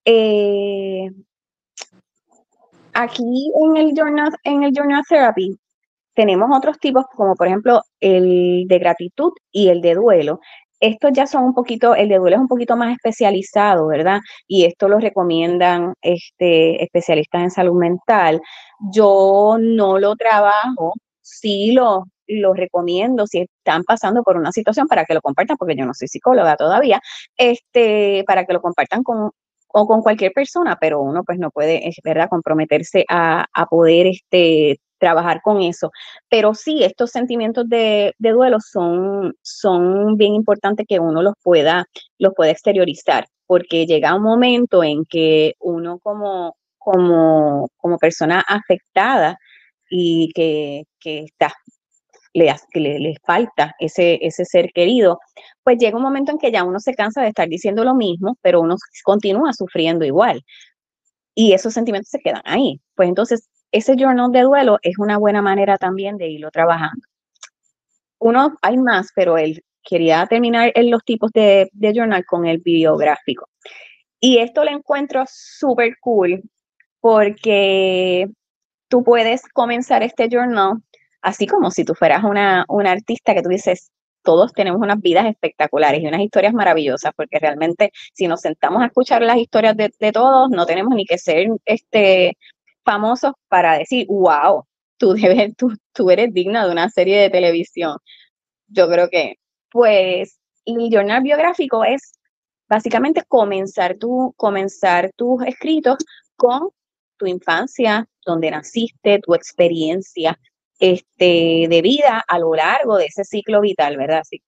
Eh, 0.06 1.08
aquí 2.94 3.52
en 3.62 3.78
el, 3.78 3.94
journal, 3.96 4.32
en 4.44 4.64
el 4.64 4.74
Journal 4.74 5.04
Therapy 5.08 5.56
tenemos 6.16 6.50
otros 6.56 6.80
tipos, 6.80 7.06
como 7.16 7.36
por 7.36 7.48
ejemplo 7.48 7.82
el 8.00 8.66
de 8.68 8.80
gratitud 8.80 9.34
y 9.52 9.70
el 9.70 9.82
de 9.82 9.94
duelo. 9.94 10.40
Estos 10.84 11.12
ya 11.14 11.28
son 11.28 11.46
un 11.46 11.54
poquito, 11.54 11.96
el 11.96 12.10
de 12.10 12.18
duelo 12.18 12.36
es 12.36 12.42
un 12.42 12.48
poquito 12.48 12.76
más 12.76 12.94
especializado, 12.94 13.88
¿verdad? 13.88 14.20
Y 14.48 14.66
esto 14.66 14.90
lo 14.90 15.00
recomiendan 15.00 15.94
este, 16.02 16.84
especialistas 16.84 17.44
en 17.44 17.52
salud 17.52 17.80
mental. 17.80 18.42
Yo 18.92 19.58
no 19.60 19.98
lo 19.98 20.16
trabajo 20.16 20.94
sí 21.24 21.72
lo, 21.72 22.06
lo 22.28 22.54
recomiendo 22.54 23.26
si 23.28 23.40
están 23.40 23.84
pasando 23.84 24.24
por 24.24 24.38
una 24.38 24.52
situación 24.52 24.88
para 24.88 25.06
que 25.06 25.14
lo 25.14 25.22
compartan, 25.22 25.58
porque 25.58 25.76
yo 25.76 25.86
no 25.86 25.94
soy 25.94 26.08
psicóloga 26.08 26.56
todavía, 26.58 27.02
este, 27.38 28.24
para 28.28 28.46
que 28.46 28.54
lo 28.54 28.62
compartan 28.62 29.04
con 29.04 29.32
o 29.76 29.88
con 29.88 30.02
cualquier 30.04 30.32
persona, 30.34 30.78
pero 30.80 31.02
uno 31.02 31.24
pues 31.24 31.40
no 31.40 31.50
puede, 31.50 31.88
es 31.88 31.96
verdad, 32.04 32.30
comprometerse 32.30 33.06
a, 33.10 33.46
a 33.54 33.66
poder 33.66 34.06
este, 34.08 34.78
trabajar 35.04 35.42
con 35.42 35.62
eso. 35.62 35.92
Pero 36.30 36.54
sí, 36.54 36.84
estos 36.84 37.12
sentimientos 37.12 37.68
de, 37.68 38.14
de, 38.18 38.30
duelo 38.32 38.60
son, 38.62 39.36
son 39.42 40.16
bien 40.16 40.34
importantes 40.34 40.86
que 40.88 41.00
uno 41.00 41.22
los 41.22 41.34
pueda, 41.44 41.86
los 42.20 42.34
pueda 42.34 42.52
exteriorizar, 42.52 43.26
porque 43.46 43.86
llega 43.86 44.16
un 44.16 44.24
momento 44.24 44.82
en 44.84 45.04
que 45.06 45.56
uno 45.60 46.00
como, 46.00 46.56
como, 46.78 47.70
como 47.78 47.98
persona 47.98 48.44
afectada, 48.48 49.38
y 49.96 50.32
que, 50.34 50.86
está, 51.04 51.54
le, 52.34 52.54
que 52.72 52.80
le, 52.80 53.16
falta 53.24 53.76
ese, 53.80 54.18
ese 54.26 54.44
ser 54.44 54.72
querido, 54.74 55.20
pues 55.64 55.78
llega 55.78 55.98
un 55.98 56.04
momento 56.04 56.32
en 56.32 56.40
que 56.40 56.52
ya 56.52 56.64
uno 56.64 56.80
se 56.80 56.96
cansa 56.96 57.22
de 57.22 57.28
estar 57.28 57.48
diciendo 57.48 57.84
lo 57.84 57.94
mismo, 57.94 58.36
pero 58.42 58.62
uno 58.62 58.76
continúa 59.04 59.54
sufriendo 59.54 60.04
igual. 60.04 60.42
Y 61.36 61.54
esos 61.54 61.74
sentimientos 61.74 62.10
se 62.10 62.20
quedan 62.20 62.42
ahí. 62.46 62.80
Pues 62.96 63.10
entonces, 63.10 63.50
ese 63.74 63.96
journal 63.98 64.32
de 64.32 64.42
duelo 64.42 64.80
es 64.82 64.98
una 64.98 65.18
buena 65.18 65.42
manera 65.42 65.78
también 65.78 66.18
de 66.18 66.30
irlo 66.30 66.50
trabajando. 66.52 67.06
Uno, 68.20 68.58
hay 68.62 68.78
más, 68.78 69.10
pero 69.14 69.38
él 69.38 69.62
quería 69.84 70.26
terminar 70.28 70.72
en 70.76 70.90
los 70.90 71.04
tipos 71.04 71.32
de, 71.34 71.70
de 71.74 71.94
journal 71.94 72.26
con 72.26 72.46
el 72.46 72.60
biográfico. 72.60 73.50
Y 74.22 74.38
esto 74.38 74.64
lo 74.64 74.72
encuentro 74.72 75.26
súper 75.28 75.98
cool 76.00 76.42
porque 77.02 78.30
tú 78.88 79.04
puedes 79.04 79.42
comenzar 79.50 80.04
este 80.04 80.30
journal 80.30 80.82
así 81.24 81.48
como 81.48 81.72
si 81.72 81.84
tú 81.84 81.96
fueras 81.96 82.24
una, 82.24 82.66
una 82.68 82.92
artista 82.92 83.34
que 83.34 83.42
tú 83.42 83.50
dices, 83.50 83.92
todos 84.24 84.54
tenemos 84.54 84.80
unas 84.82 85.02
vidas 85.02 85.26
espectaculares 85.26 86.02
y 86.02 86.08
unas 86.08 86.22
historias 86.22 86.54
maravillosas, 86.54 87.14
porque 87.16 87.40
realmente 87.40 87.92
si 88.14 88.28
nos 88.28 88.42
sentamos 88.42 88.84
a 88.84 88.86
escuchar 88.86 89.22
las 89.22 89.38
historias 89.38 89.76
de, 89.76 90.12
todos, 90.12 90.50
no 90.50 90.66
tenemos 90.66 90.94
ni 90.96 91.06
que 91.06 91.18
ser 91.18 91.48
este, 91.66 92.38
famosos 92.84 93.34
para 93.48 93.78
decir, 93.78 94.08
wow, 94.08 94.66
tú, 95.94 96.10
eres 96.10 96.34
digna 96.34 96.66
de 96.66 96.72
una 96.72 96.90
serie 96.90 97.20
de 97.20 97.30
televisión. 97.30 97.98
Yo 98.68 98.88
creo 98.90 99.10
que, 99.10 99.36
pues, 99.72 100.40
el 100.66 100.90
journal 100.90 101.22
biográfico 101.24 101.84
es 101.84 102.14
básicamente 102.70 103.24
comenzar, 103.28 103.98
tu, 103.98 104.34
comenzar 104.38 105.12
tus 105.16 105.44
escritos 105.46 105.98
con 106.36 106.70
tu 107.18 107.28
infancia, 107.28 108.08
donde 108.26 108.52
naciste, 108.52 109.20
tu 109.20 109.36
experiencia 109.36 110.40
este, 110.80 111.68
de 111.70 111.82
vida 111.82 112.24
a 112.28 112.40
lo 112.40 112.54
largo 112.56 112.98
de 112.98 113.06
ese 113.06 113.24
ciclo 113.26 113.62
vital, 113.62 113.98
¿verdad? 113.98 114.20
Así, 114.20 114.42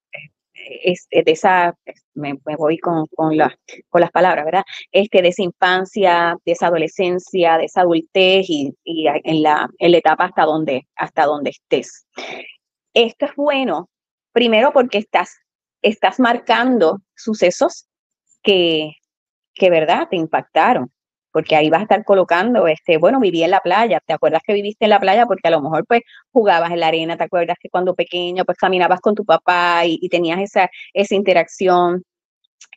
es, 0.82 1.08
de 1.12 1.32
esa, 1.32 1.78
me, 2.14 2.38
voy 2.58 2.78
con, 2.78 3.06
con, 3.08 3.38
con, 3.90 4.02
las 4.02 4.12
palabras, 4.12 4.46
¿verdad? 4.46 4.64
Este, 4.92 5.22
de 5.22 5.30
esa 5.30 5.44
infancia, 5.44 6.36
de 6.46 6.52
esa 6.52 6.68
adolescencia, 6.68 7.58
de 7.58 7.66
esa 7.66 7.82
adultez 7.82 8.46
y, 8.50 8.74
y 8.84 9.08
en, 9.08 9.44
la, 9.44 9.70
en 9.78 9.92
la 9.92 9.98
etapa 9.98 10.26
hasta 10.26 10.44
donde, 10.44 10.88
hasta 10.96 11.26
donde 11.26 11.52
estés. 11.52 12.08
Esto 12.94 13.26
es 13.26 13.36
bueno, 13.36 13.90
primero 14.32 14.72
porque 14.72 15.00
estás, 15.00 15.38
estás 15.82 16.20
marcando 16.20 17.02
sucesos 17.16 17.88
que, 18.42 18.94
que, 19.54 19.70
¿verdad? 19.70 20.08
Te 20.10 20.16
impactaron 20.16 20.92
porque 21.36 21.58
ahí 21.58 21.70
vas 21.70 21.82
a 21.82 21.84
estar 21.84 22.06
colocando, 22.06 22.66
este, 22.66 22.98
bueno, 22.98 23.20
viví 23.20 23.44
en 23.44 23.52
la 23.52 23.60
playa, 23.60 24.00
¿te 24.06 24.14
acuerdas 24.14 24.42
que 24.48 24.54
viviste 24.54 24.86
en 24.86 24.92
la 24.92 25.02
playa? 25.02 25.26
Porque 25.26 25.50
a 25.50 25.52
lo 25.52 25.60
mejor 25.60 25.86
pues 25.86 26.02
jugabas 26.32 26.72
en 26.72 26.80
la 26.80 26.88
arena, 26.88 27.18
¿te 27.18 27.26
acuerdas 27.26 27.58
que 27.60 27.68
cuando 27.70 27.94
pequeño 27.94 28.46
pues 28.46 28.58
caminabas 28.58 29.02
con 29.02 29.16
tu 29.16 29.26
papá 29.26 29.82
y, 29.86 30.08
tenías 30.08 30.40
esa, 30.40 30.70
esa 30.94 31.14
interacción? 31.14 32.06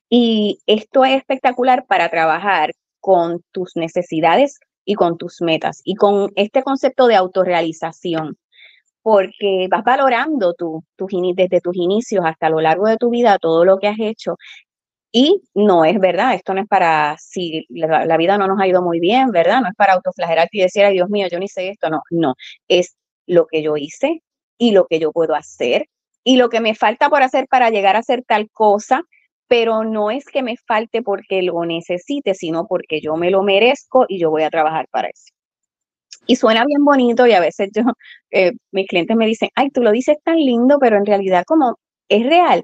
Y 0.08 0.58
esto 0.66 1.04
es 1.04 1.18
espectacular 1.18 1.86
para 1.86 2.08
trabajar 2.08 2.72
con 2.98 3.44
tus 3.52 3.76
necesidades 3.76 4.58
y 4.84 4.94
con 4.96 5.18
tus 5.18 5.40
metas 5.40 5.80
y 5.84 5.94
con 5.94 6.32
este 6.34 6.64
concepto 6.64 7.06
de 7.06 7.14
autorrealización, 7.14 8.38
porque 9.02 9.68
vas 9.70 9.84
valorando 9.84 10.52
tu, 10.54 10.82
desde 11.36 11.60
tus 11.60 11.76
inicios 11.76 12.24
hasta 12.26 12.50
lo 12.50 12.60
largo 12.60 12.88
de 12.88 12.96
tu 12.96 13.10
vida 13.10 13.38
todo 13.38 13.64
lo 13.64 13.78
que 13.78 13.86
has 13.86 14.00
hecho 14.00 14.34
y 15.12 15.42
no 15.54 15.84
es 15.84 15.98
verdad, 15.98 16.34
esto 16.34 16.54
no 16.54 16.60
es 16.60 16.68
para, 16.68 17.16
si 17.18 17.66
la, 17.70 18.16
vida 18.16 18.36
no 18.36 18.46
nos 18.46 18.60
ha 18.60 18.66
ido 18.66 18.82
muy 18.82 19.00
bien, 19.00 19.30
¿verdad? 19.30 19.62
No 19.62 19.68
es 19.68 19.74
para 19.74 19.94
autoflagelarte 19.94 20.58
y 20.58 20.62
decir, 20.62 20.84
ay 20.84 20.94
Dios 20.94 21.08
mío, 21.08 21.28
yo 21.30 21.38
ni 21.38 21.48
sé 21.48 21.70
esto, 21.70 21.88
no, 21.88 22.02
no, 22.10 22.34
es 22.68 22.96
lo 23.26 23.46
que 23.46 23.62
yo 23.62 23.76
hice 23.76 24.22
y 24.58 24.72
lo 24.72 24.86
que 24.86 24.98
yo 24.98 25.12
puedo 25.12 25.34
hacer 25.34 25.86
y 26.24 26.36
lo 26.36 26.50
que 26.50 26.60
me 26.60 26.74
falta 26.74 27.08
por 27.08 27.22
hacer 27.22 27.46
para 27.48 27.70
llegar 27.70 27.96
a 27.96 28.00
hacer 28.00 28.22
tal 28.26 28.50
cosa, 28.50 29.02
pero 29.46 29.82
no 29.84 30.10
es 30.10 30.26
que 30.26 30.42
me 30.42 30.56
falte 30.58 31.02
porque 31.02 31.42
lo 31.42 31.64
necesite, 31.64 32.34
sino 32.34 32.66
porque 32.66 33.00
yo 33.00 33.16
me 33.16 33.30
lo 33.30 33.42
merezco 33.42 34.04
y 34.08 34.18
yo 34.18 34.30
voy 34.30 34.42
a 34.42 34.50
trabajar 34.50 34.88
para 34.90 35.08
eso. 35.08 35.32
Y 36.26 36.36
suena 36.36 36.64
bien 36.66 36.84
bonito 36.84 37.26
y 37.26 37.32
a 37.32 37.40
veces 37.40 37.70
yo, 37.74 37.82
eh, 38.30 38.52
mis 38.72 38.86
clientes 38.86 39.16
me 39.16 39.26
dicen, 39.26 39.48
ay, 39.54 39.70
tú 39.70 39.82
lo 39.82 39.90
dices 39.90 40.18
tan 40.22 40.36
lindo, 40.36 40.78
pero 40.78 40.98
en 40.98 41.06
realidad 41.06 41.44
como 41.46 41.78
es 42.08 42.26
real. 42.26 42.62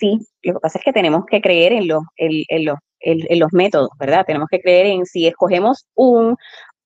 Sí, 0.00 0.18
lo 0.42 0.54
que 0.54 0.60
pasa 0.60 0.78
es 0.78 0.84
que 0.84 0.94
tenemos 0.94 1.26
que 1.26 1.42
creer 1.42 1.72
en, 1.74 1.86
los 1.86 2.02
en, 2.16 2.42
en, 2.98 3.38
los 3.38 3.52
métodos, 3.52 3.90
¿verdad? 3.98 4.24
Tenemos 4.26 4.48
que 4.50 4.60
creer 4.60 4.86
en 4.86 5.04
si 5.04 5.26
escogemos 5.26 5.86
un, 5.94 6.36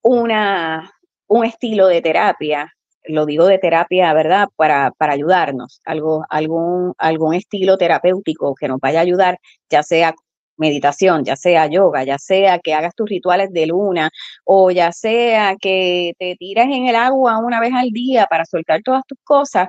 una, 0.03 0.90
un 1.29 1.44
estilo 1.44 1.87
de 1.87 2.03
terapia, 2.03 2.72
lo 3.05 3.24
digo 3.24 3.46
de 3.46 3.59
terapia, 3.59 4.12
¿verdad? 4.14 4.48
Para, 4.57 4.90
para 4.98 5.12
ayudarnos, 5.12 5.81
algo, 5.85 6.24
algún, 6.29 6.94
algún 6.98 7.35
estilo 7.35 7.79
terapéutico 7.79 8.55
que 8.57 8.66
nos 8.66 8.81
vaya 8.81 8.98
a 8.98 9.03
ayudar, 9.03 9.38
ya 9.70 9.85
sea 9.85 10.12
meditación, 10.57 11.24
ya 11.24 11.37
sea 11.37 11.68
yoga, 11.68 12.03
ya 12.03 12.18
sea 12.18 12.59
que 12.59 12.74
hagas 12.74 12.96
tus 12.96 13.09
rituales 13.09 13.53
de 13.53 13.66
luna 13.66 14.11
o 14.44 14.72
ya 14.72 14.90
sea 14.92 15.55
que 15.61 16.14
te 16.18 16.35
tires 16.37 16.66
en 16.66 16.88
el 16.88 16.96
agua 16.96 17.38
una 17.38 17.61
vez 17.61 17.72
al 17.74 17.90
día 17.90 18.27
para 18.27 18.44
soltar 18.44 18.83
todas 18.83 19.03
tus 19.07 19.18
cosas, 19.24 19.68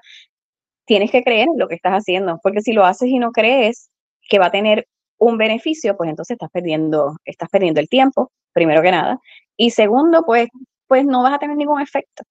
tienes 0.86 1.12
que 1.12 1.24
creer 1.24 1.48
en 1.52 1.60
lo 1.60 1.67
que 1.67 1.76
estás 1.76 1.93
haciendo, 1.93 2.39
porque 2.41 2.62
si 2.62 2.74
lo 2.74 2.86
haces 2.86 3.10
y 3.10 3.19
no 3.19 3.32
crees 3.32 3.89
que 4.30 4.39
va 4.39 4.48
a 4.48 4.52
tener 4.52 4.88
un 5.17 5.38
beneficio, 5.38 5.95
pues 5.98 6.10
entonces 6.10 6.36
estás 6.36 6.50
perdiendo, 6.52 7.17
estás 7.26 7.50
perdiendo 7.50 7.80
el 7.80 7.89
tiempo, 7.89 8.32
primero 8.54 8.82
que 8.82 8.91
nada, 8.91 9.19
y 9.58 9.71
segundo, 9.71 10.24
pues, 10.26 10.50
pues 10.88 11.06
no 11.06 11.24
vas 11.24 11.34
a 11.34 11.39
tener 11.39 11.58
ningún 11.58 11.82
efecto. 11.82 12.24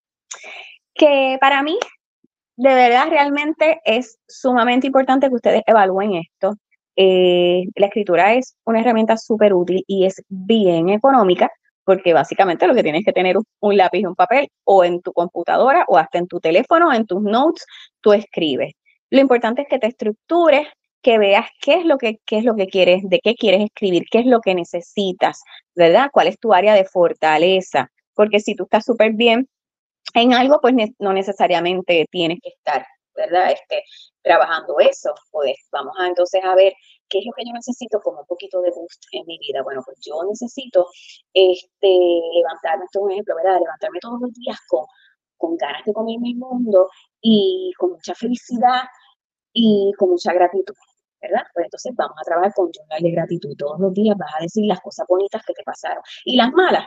Que 0.95 1.39
para 1.41 1.63
mí, 1.63 1.79
de 2.57 2.75
verdad, 2.75 3.09
realmente 3.09 3.81
es 3.85 4.19
sumamente 4.29 4.87
importante 4.87 5.29
que 5.29 5.35
ustedes 5.35 5.63
evalúen 5.67 6.15
esto. 6.15 6.55
Eh, 6.97 7.65
la 7.75 7.87
escritura 7.87 8.35
es 8.35 8.57
una 8.65 8.81
herramienta 8.81 9.17
súper 9.17 9.53
útil 9.55 9.83
y 9.89 10.07
es 10.07 10.23
bien 10.29 10.91
económica 10.91 11.51
porque 11.85 12.13
básicamente 12.13 12.67
lo 12.67 12.75
que 12.75 12.83
tienes 12.83 13.05
que 13.05 13.13
tener 13.13 13.37
un, 13.37 13.45
un 13.61 13.77
lápiz 13.77 14.01
y 14.01 14.07
un 14.07 14.15
papel 14.15 14.49
o 14.65 14.85
en 14.85 15.01
tu 15.03 15.13
computadora 15.13 15.85
o 15.89 15.99
hasta 15.99 16.19
en 16.19 16.27
tu 16.27 16.41
teléfono, 16.41 16.93
en 16.93 17.07
tus 17.07 17.23
notes, 17.23 17.67
tú 18.01 18.13
escribes. 18.13 18.73
Lo 19.11 19.21
importante 19.21 19.63
es 19.63 19.69
que 19.69 19.79
te 19.79 19.87
estructures, 19.87 20.67
que 21.03 21.19
veas 21.19 21.47
qué 21.61 21.75
es 21.75 21.85
lo 21.85 21.99
que, 21.99 22.19
qué 22.25 22.39
es 22.39 22.45
lo 22.45 22.57
que 22.57 22.67
quieres, 22.67 23.03
de 23.05 23.21
qué 23.23 23.35
quieres 23.35 23.63
escribir, 23.63 24.05
qué 24.11 24.21
es 24.21 24.27
lo 24.27 24.41
que 24.41 24.55
necesitas, 24.55 25.43
¿verdad? 25.75 26.09
¿Cuál 26.13 26.29
es 26.29 26.39
tu 26.39 26.55
área 26.55 26.75
de 26.75 26.85
fortaleza? 26.87 27.91
Porque 28.15 28.41
si 28.41 28.55
tú 28.55 28.65
estás 28.65 28.85
súper 28.85 29.13
bien 29.13 29.49
en 30.15 30.33
algo, 30.33 30.61
pues 30.61 30.75
no 30.99 31.13
necesariamente 31.13 32.07
tienes 32.11 32.39
que 32.43 32.49
estar, 32.49 32.87
¿verdad? 33.15 33.53
Este, 33.53 33.85
trabajando 34.23 34.81
eso. 34.81 35.15
Pues 35.31 35.57
vamos 35.71 35.95
a 36.01 36.09
entonces 36.09 36.43
a 36.43 36.55
ver 36.55 36.73
qué 37.09 37.19
es 37.19 37.27
lo 37.27 37.33
que 37.33 37.45
yo 37.47 37.53
necesito 37.53 38.01
como 38.01 38.21
un 38.21 38.27
poquito 38.27 38.61
de 38.61 38.71
boost 38.71 39.05
en 39.13 39.27
mi 39.27 39.39
vida. 39.39 39.63
Bueno, 39.63 39.83
pues 39.85 39.99
yo 40.01 40.23
necesito 40.29 40.87
este, 41.33 41.89
levantarme, 42.35 42.85
esto 42.85 43.01
es 43.01 43.05
un 43.05 43.13
ejemplo, 43.13 43.37
¿verdad? 43.37 43.61
Levantarme 43.61 43.99
todos 44.01 44.21
los 44.21 44.33
días 44.33 44.59
con, 44.69 44.85
con 45.37 45.57
ganas 45.57 45.85
de 45.85 45.93
comer 45.93 46.19
mi 46.21 46.35
mundo 46.35 46.89
y 47.21 47.73
con 47.79 47.93
mucha 47.93 48.15
felicidad 48.15 48.83
y 49.53 49.93
con 49.99 50.11
mucha 50.11 50.33
gratitud. 50.33 50.75
¿verdad? 51.21 51.47
Pues 51.55 51.65
entonces 51.65 51.93
vamos 51.97 52.17
a 52.21 52.25
trabajar 52.25 52.53
con 52.55 52.71
journal 52.71 53.03
de 53.03 53.11
gratitud. 53.11 53.57
Todos 53.57 53.81
los 53.81 53.95
días 53.95 54.17
vas 54.19 54.31
a 54.39 54.43
decir 54.43 54.67
las 54.67 54.81
cosas 54.81 55.07
bonitas 55.09 55.43
que 55.47 55.55
te 55.55 55.63
pasaron. 55.63 56.03
Y 56.25 56.37
las 56.37 56.53
malas 56.53 56.87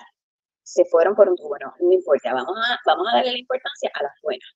se 0.63 0.85
fueron 0.85 1.15
por 1.15 1.29
un 1.29 1.35
bueno, 1.47 1.73
no 1.79 1.91
importa, 1.91 2.33
vamos 2.33 2.55
a, 2.57 2.77
vamos 2.85 3.07
a 3.07 3.15
darle 3.17 3.31
la 3.31 3.39
importancia 3.39 3.89
a 3.93 4.03
las 4.03 4.11
buenas. 4.21 4.47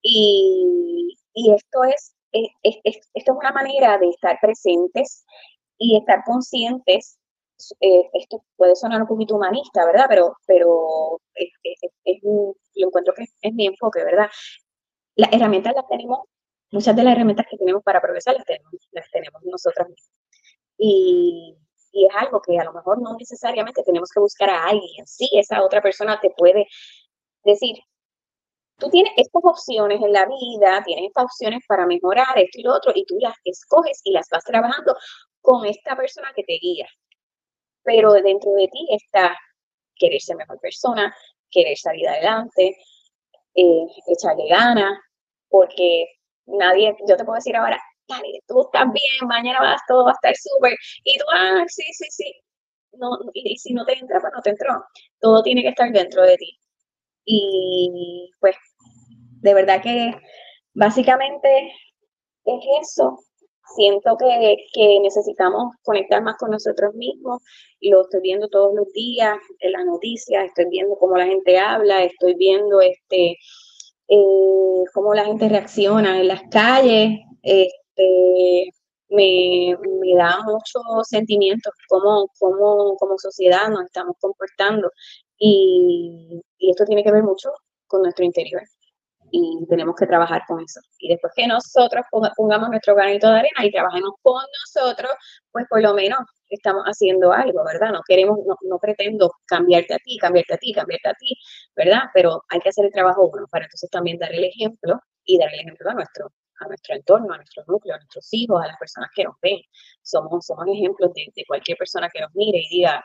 Y, 0.00 1.18
y 1.34 1.52
esto 1.52 1.84
es, 1.84 2.14
es, 2.32 2.76
esto 2.84 3.00
es 3.14 3.28
una 3.28 3.52
manera 3.52 3.98
de 3.98 4.08
estar 4.08 4.38
presentes 4.40 5.24
y 5.78 5.96
estar 5.96 6.22
conscientes. 6.24 7.18
Eh, 7.80 8.08
esto 8.14 8.44
puede 8.56 8.74
sonar 8.76 9.02
un 9.02 9.08
poquito 9.08 9.36
humanista, 9.36 9.84
¿verdad? 9.84 10.06
Pero, 10.08 10.36
pero 10.46 11.20
es, 11.34 12.22
lo 12.22 12.88
encuentro 12.88 13.14
que 13.14 13.24
es 13.42 13.54
mi 13.54 13.66
enfoque, 13.66 14.02
¿verdad? 14.04 14.30
Las 15.16 15.32
herramientas 15.32 15.74
las 15.74 15.86
tenemos 15.88 16.20
muchas 16.70 16.96
de 16.96 17.02
las 17.02 17.14
herramientas 17.14 17.46
que 17.50 17.56
tenemos 17.58 17.82
para 17.82 18.00
progresar 18.00 18.34
las 18.36 18.44
tenemos, 18.44 18.72
las 18.92 19.10
tenemos 19.10 19.42
nosotras 19.44 19.88
mismas. 19.88 20.10
Y, 20.78 21.56
y, 21.92 22.06
es 22.06 22.12
algo 22.16 22.40
que 22.40 22.58
a 22.58 22.64
lo 22.64 22.72
mejor 22.72 23.02
no 23.02 23.14
necesariamente 23.18 23.82
tenemos 23.82 24.10
que 24.10 24.20
buscar 24.20 24.50
a 24.50 24.64
alguien. 24.64 25.06
Sí, 25.06 25.28
esa 25.32 25.62
otra 25.62 25.82
persona 25.82 26.18
te 26.20 26.30
puede 26.30 26.66
decir, 27.44 27.76
tú 28.80 28.90
tienes 28.90 29.12
estas 29.16 29.42
opciones 29.44 30.00
en 30.02 30.12
la 30.12 30.26
vida, 30.26 30.82
tienes 30.84 31.06
estas 31.08 31.24
opciones 31.24 31.60
para 31.68 31.86
mejorar 31.86 32.36
esto 32.36 32.58
y 32.58 32.62
lo 32.62 32.74
otro, 32.74 32.92
y 32.94 33.04
tú 33.06 33.16
las 33.20 33.34
escoges 33.44 34.00
y 34.04 34.12
las 34.12 34.28
vas 34.30 34.44
trabajando 34.44 34.96
con 35.40 35.64
esta 35.66 35.96
persona 35.96 36.32
que 36.34 36.42
te 36.44 36.58
guía. 36.60 36.88
Pero 37.84 38.12
dentro 38.14 38.52
de 38.52 38.68
ti 38.68 38.88
está 38.90 39.36
querer 39.96 40.20
ser 40.20 40.36
mejor 40.36 40.58
persona, 40.60 41.14
querer 41.50 41.76
salir 41.76 42.08
adelante, 42.08 42.76
eh, 43.54 43.86
echarle 44.08 44.48
ganas, 44.48 44.98
porque 45.48 46.06
nadie, 46.46 46.96
yo 47.06 47.16
te 47.16 47.24
puedo 47.24 47.36
decir 47.36 47.56
ahora, 47.56 47.80
dale, 48.08 48.40
tú 48.48 48.62
estás 48.62 48.86
bien, 48.92 49.28
mañana 49.28 49.60
vas, 49.60 49.80
todo 49.88 50.04
va 50.04 50.12
a 50.12 50.14
estar 50.14 50.34
súper, 50.36 50.76
y 51.04 51.18
tú, 51.18 51.24
ah, 51.32 51.64
sí, 51.68 51.84
sí, 51.92 52.06
sí, 52.10 52.34
no, 52.92 53.18
y, 53.34 53.56
si 53.58 53.74
no 53.74 53.84
te 53.84 53.98
entra, 53.98 54.20
pues 54.20 54.32
no 54.34 54.42
te 54.42 54.50
entró, 54.50 54.84
todo 55.20 55.42
tiene 55.42 55.62
que 55.62 55.68
estar 55.68 55.90
dentro 55.92 56.22
de 56.22 56.36
ti. 56.36 56.58
Y 57.24 58.30
pues, 58.40 58.56
de 59.40 59.54
verdad 59.54 59.82
que 59.82 60.14
básicamente 60.74 61.72
es 62.44 62.64
eso. 62.82 63.18
Siento 63.76 64.16
que, 64.18 64.56
que 64.72 65.00
necesitamos 65.00 65.74
conectar 65.84 66.22
más 66.22 66.36
con 66.38 66.50
nosotros 66.50 66.94
mismos. 66.94 67.40
Lo 67.80 68.02
estoy 68.02 68.20
viendo 68.22 68.48
todos 68.48 68.74
los 68.74 68.92
días 68.92 69.38
en 69.60 69.72
las 69.72 69.84
noticias, 69.86 70.44
estoy 70.46 70.66
viendo 70.70 70.96
cómo 70.96 71.16
la 71.16 71.26
gente 71.26 71.58
habla, 71.58 72.02
estoy 72.02 72.34
viendo 72.34 72.80
este 72.80 73.36
eh, 74.08 74.84
cómo 74.92 75.14
la 75.14 75.24
gente 75.24 75.48
reacciona 75.48 76.20
en 76.20 76.28
las 76.28 76.42
calles, 76.50 77.20
este, 77.42 78.70
me, 79.08 79.76
da 80.16 80.40
mucho 80.44 80.80
sentimiento 81.04 81.70
cómo, 81.88 82.28
cómo, 82.38 82.96
como 82.96 83.18
sociedad 83.18 83.68
nos 83.68 83.84
estamos 83.84 84.16
comportando 84.20 84.90
y 85.38 86.42
esto 86.58 86.84
tiene 86.86 87.04
que 87.04 87.12
ver 87.12 87.22
mucho 87.22 87.50
con 87.86 88.02
nuestro 88.02 88.24
interior 88.24 88.62
y 89.30 89.66
tenemos 89.68 89.94
que 89.96 90.06
trabajar 90.06 90.42
con 90.46 90.60
eso. 90.60 90.80
Y 90.98 91.08
después 91.08 91.32
que 91.34 91.46
nosotros 91.46 92.04
pongamos 92.36 92.70
nuestro 92.70 92.94
granito 92.94 93.28
de 93.28 93.38
arena 93.40 93.64
y 93.64 93.70
trabajemos 93.70 94.12
con 94.22 94.42
nosotros, 94.64 95.10
pues 95.50 95.66
por 95.68 95.82
lo 95.82 95.94
menos 95.94 96.20
estamos 96.48 96.84
haciendo 96.84 97.32
algo, 97.32 97.64
¿verdad? 97.64 97.92
No 97.92 98.00
queremos, 98.06 98.38
no, 98.46 98.56
no 98.62 98.78
pretendo 98.78 99.32
cambiarte 99.46 99.94
a 99.94 99.98
ti, 99.98 100.18
cambiarte 100.18 100.54
a 100.54 100.58
ti, 100.58 100.72
cambiarte 100.72 101.08
a 101.08 101.14
ti, 101.14 101.36
¿verdad? 101.76 102.02
Pero 102.12 102.44
hay 102.48 102.60
que 102.60 102.70
hacer 102.70 102.86
el 102.86 102.92
trabajo 102.92 103.30
bueno 103.30 103.46
para 103.50 103.64
entonces 103.64 103.88
también 103.90 104.18
dar 104.18 104.32
el 104.32 104.44
ejemplo 104.44 105.00
y 105.24 105.38
dar 105.38 105.52
el 105.54 105.60
ejemplo 105.60 105.90
a 105.90 105.94
nuestro, 105.94 106.32
a 106.60 106.66
nuestro 106.66 106.94
entorno, 106.96 107.32
a 107.34 107.36
nuestro 107.36 107.62
núcleo, 107.66 107.94
a 107.94 107.98
nuestros 107.98 108.28
hijos, 108.32 108.62
a 108.62 108.66
las 108.66 108.78
personas 108.78 109.10
que 109.14 109.24
nos 109.24 109.34
ven. 109.40 109.60
Somos, 110.02 110.46
somos 110.46 110.66
ejemplos 110.68 111.12
de, 111.14 111.26
de 111.34 111.44
cualquier 111.46 111.78
persona 111.78 112.08
que 112.12 112.20
nos 112.20 112.34
mire 112.34 112.58
y 112.58 112.68
diga, 112.68 113.04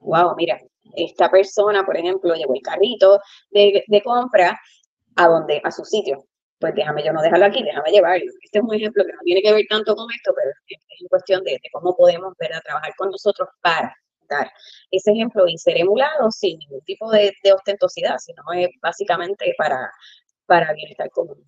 wow, 0.00 0.34
mira, 0.36 0.60
esta 0.96 1.30
persona, 1.30 1.84
por 1.84 1.96
ejemplo, 1.96 2.34
llevó 2.34 2.54
el 2.54 2.62
carrito 2.62 3.20
de, 3.50 3.84
de 3.86 4.02
compra 4.02 4.58
a 5.16 5.46
a 5.64 5.70
su 5.70 5.84
sitio. 5.84 6.24
Pues 6.58 6.74
déjame 6.74 7.04
yo 7.04 7.12
no 7.12 7.20
dejarlo 7.20 7.46
aquí, 7.46 7.62
déjame 7.62 7.90
llevarlo. 7.90 8.24
Este 8.42 8.58
es 8.58 8.64
un 8.64 8.74
ejemplo 8.74 9.04
que 9.04 9.12
no 9.12 9.18
tiene 9.24 9.42
que 9.42 9.52
ver 9.52 9.66
tanto 9.68 9.94
con 9.94 10.10
esto, 10.10 10.32
pero 10.34 10.50
es, 10.68 10.80
es 11.00 11.08
cuestión 11.08 11.42
de, 11.44 11.60
cómo 11.72 11.96
podemos 11.96 12.34
trabajar 12.38 12.94
con 12.96 13.10
nosotros 13.10 13.48
para 13.60 13.94
dar 14.28 14.50
ese 14.90 15.12
ejemplo 15.12 15.46
y 15.46 15.58
ser 15.58 15.78
emulado 15.78 16.30
sin 16.30 16.58
ningún 16.58 16.80
tipo 16.82 17.10
de, 17.10 17.34
ostentosidad, 17.54 18.16
sino 18.18 18.42
es 18.54 18.68
básicamente 18.80 19.54
para, 19.58 19.92
para 20.46 20.72
bienestar 20.72 21.10
común. 21.10 21.44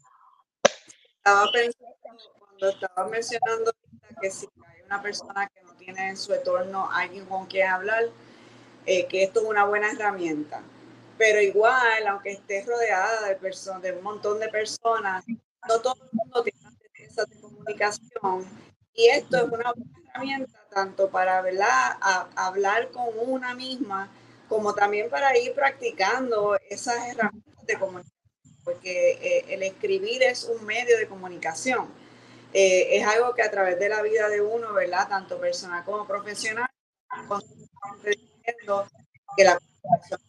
Estaba 1.16 1.50
pensando 1.52 1.96
cuando 2.38 2.68
estaba 2.68 3.09
mencionando 3.09 3.72
que 4.20 4.31
si 4.31 4.46
hay 4.46 4.83
una 4.83 5.02
persona 5.02 5.48
que 5.48 5.62
no 5.62 5.74
tiene 5.76 6.11
en 6.11 6.16
su 6.16 6.35
entorno 6.35 6.88
alguien 6.92 7.24
con 7.26 7.46
quien 7.46 7.68
hablar, 7.68 8.05
eh, 8.85 9.07
que 9.07 9.24
esto 9.24 9.40
es 9.40 9.46
una 9.46 9.64
buena 9.64 9.90
herramienta 9.90 10.62
pero 11.18 11.40
igual, 11.40 12.07
aunque 12.07 12.33
estés 12.33 12.66
rodeada 12.66 13.29
de 13.29 13.37
personas, 13.37 13.83
de 13.83 13.92
un 13.92 14.02
montón 14.02 14.38
de 14.40 14.48
personas, 14.48 15.24
no 15.26 15.81
todo 15.81 15.96
el 16.02 16.09
mundo 16.12 16.42
tiene 16.42 16.59
esa 16.94 17.24
comunicación. 17.40 18.46
Y 18.94 19.09
esto 19.09 19.37
es 19.37 19.44
una 19.44 19.72
buena 19.72 19.92
herramienta 20.09 20.66
tanto 20.70 21.11
para 21.11 21.40
¿verdad? 21.42 21.96
hablar 22.35 22.90
con 22.90 23.07
una 23.16 23.55
misma, 23.55 24.11
como 24.48 24.74
también 24.74 25.09
para 25.11 25.37
ir 25.38 25.55
practicando 25.55 26.57
esas 26.68 26.96
herramientas 27.09 27.66
de 27.66 27.79
comunicación, 27.79 28.57
porque 28.64 29.12
eh, 29.12 29.44
el 29.48 29.62
escribir 29.62 30.22
es 30.22 30.44
un 30.44 30.64
medio 30.64 30.98
de 30.98 31.09
comunicación. 31.09 31.88
Eh, 32.52 32.96
es 32.96 33.07
algo 33.07 33.35
que 33.35 33.42
a 33.42 33.50
través 33.50 33.79
de 33.79 33.88
la 33.88 34.02
vida 34.02 34.29
de 34.29 34.40
uno, 34.40 34.72
¿verdad? 34.72 35.09
Tanto 35.09 35.38
personal 35.38 35.85
como 35.85 36.07
profesional, 36.07 36.68
que 39.37 39.44
la 39.44 39.59
comunicación 39.59 40.26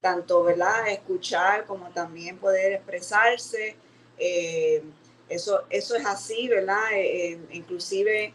tanto, 0.00 0.42
¿verdad? 0.42 0.88
Escuchar 0.88 1.64
como 1.64 1.90
también 1.90 2.38
poder 2.38 2.72
expresarse. 2.72 3.76
Eh, 4.18 4.82
eso, 5.28 5.62
eso 5.70 5.94
es 5.96 6.04
así, 6.04 6.48
¿verdad? 6.48 6.92
Eh, 6.92 7.40
inclusive 7.52 8.34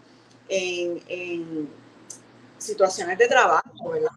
en, 0.49 1.69
situaciones 2.57 3.17
de 3.17 3.27
trabajo, 3.27 3.89
¿verdad? 3.91 4.11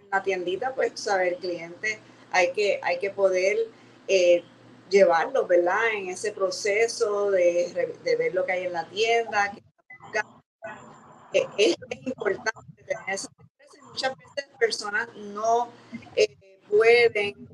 En 0.00 0.10
la 0.10 0.22
tiendita, 0.22 0.74
pues, 0.74 0.92
saber, 0.94 1.38
cliente, 1.38 1.98
hay 2.30 2.52
que, 2.52 2.78
hay 2.82 2.98
que 2.98 3.10
poder 3.10 3.56
eh, 4.06 4.44
llevarlo, 4.88 5.46
¿verdad? 5.46 5.80
En 5.94 6.08
ese 6.10 6.30
proceso 6.32 7.30
de, 7.30 7.96
ver 8.18 8.34
lo 8.34 8.44
que 8.44 8.52
hay 8.52 8.66
en 8.66 8.72
la 8.72 8.88
tienda. 8.88 9.52
es, 11.58 11.76
importante 12.04 12.82
tener 12.84 13.08
esa 13.08 13.28
Muchas 13.96 14.14
veces 14.18 14.50
personas 14.58 15.08
no 15.16 15.70
pueden 16.68 17.48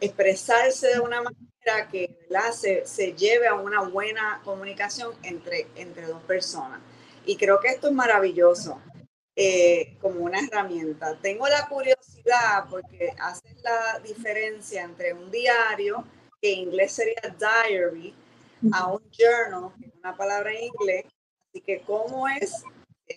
expresarse 0.00 0.88
de 0.88 1.00
una 1.00 1.22
manera 1.22 1.88
que 1.90 2.18
Se, 2.52 2.86
se, 2.86 3.14
lleve 3.14 3.46
a 3.46 3.54
una 3.54 3.80
buena 3.80 4.42
comunicación 4.44 5.14
entre, 5.22 5.66
entre 5.76 6.06
dos 6.06 6.22
personas. 6.24 6.80
Y 7.24 7.36
creo 7.36 7.58
que 7.58 7.68
esto 7.68 7.88
es 7.88 7.94
maravilloso 7.94 8.82
eh, 9.34 9.96
como 9.98 10.20
una 10.20 10.40
herramienta. 10.40 11.16
Tengo 11.22 11.48
la 11.48 11.66
curiosidad 11.66 12.66
porque 12.68 13.14
hace 13.18 13.56
la 13.62 13.98
diferencia 14.00 14.82
entre 14.82 15.14
un 15.14 15.30
diario, 15.30 16.04
que 16.42 16.52
en 16.52 16.58
inglés 16.68 16.92
sería 16.92 17.34
diary, 17.38 18.14
a 18.74 18.92
un 18.92 19.00
journal, 19.10 19.72
que 19.78 19.86
es 19.86 19.94
una 20.02 20.14
palabra 20.14 20.52
en 20.52 20.64
inglés. 20.64 21.06
Así 21.48 21.62
que, 21.62 21.80
¿cómo 21.80 22.28
es? 22.28 22.62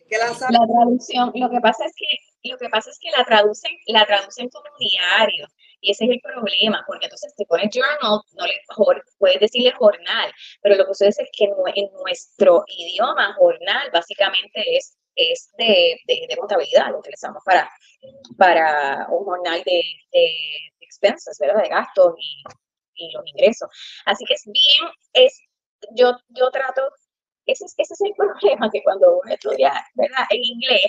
Que 0.10 0.17
la, 0.17 0.27
la 0.27 0.67
traducción, 0.67 1.32
lo 1.36 1.49
que 1.49 1.60
pasa 1.62 1.86
es 1.86 1.93
que 1.95 2.06
lo 2.49 2.58
que 2.58 2.69
pasa 2.69 2.89
es 2.89 2.99
que 2.99 3.10
la 3.12 3.23
traducen, 3.23 3.71
la 3.88 4.06
traducen 4.06 4.49
como 4.49 4.65
diario. 4.77 5.47
Y 5.79 5.91
ese 5.91 6.06
es 6.06 6.12
el 6.12 6.21
problema, 6.21 6.84
porque 6.88 7.06
entonces 7.06 7.34
te 7.36 7.45
pones 7.45 7.69
journal, 7.73 8.21
no 8.34 8.45
le, 8.45 9.01
puedes 9.17 9.39
decirle 9.39 9.71
jornal, 9.71 10.32
pero 10.62 10.75
lo 10.75 10.86
que 10.86 10.93
sucede 10.93 11.10
es 11.10 11.29
que 11.38 11.45
en 11.45 11.91
nuestro 11.93 12.63
idioma 12.67 13.34
jornal 13.36 13.89
básicamente 13.91 14.77
es, 14.77 14.97
es 15.15 15.51
de, 15.58 15.99
de, 16.08 16.38
contabilidad, 16.38 16.89
lo 16.89 16.99
utilizamos 16.99 17.43
para, 17.45 17.69
para 18.38 19.08
un 19.10 19.25
jornal 19.25 19.62
de, 19.65 19.84
de 20.12 20.36
expenses, 20.79 21.38
¿verdad? 21.39 21.62
De 21.62 21.69
gastos 21.69 22.13
y, 22.17 22.43
y 22.95 23.12
los 23.12 23.23
ingresos. 23.25 23.69
Así 24.06 24.23
que 24.25 24.36
es 24.36 24.43
bien, 24.45 24.91
es, 25.13 25.41
yo, 25.95 26.17
yo 26.29 26.49
trato 26.51 26.82
ese 27.45 27.65
es, 27.65 27.73
ese 27.77 27.93
es, 27.93 28.01
el 28.01 28.13
problema, 28.15 28.69
que 28.71 28.84
cuando 28.84 29.19
uno 29.23 29.34
estudia 29.34 29.73
¿verdad? 29.95 30.25
en 30.29 30.43
inglés, 30.43 30.86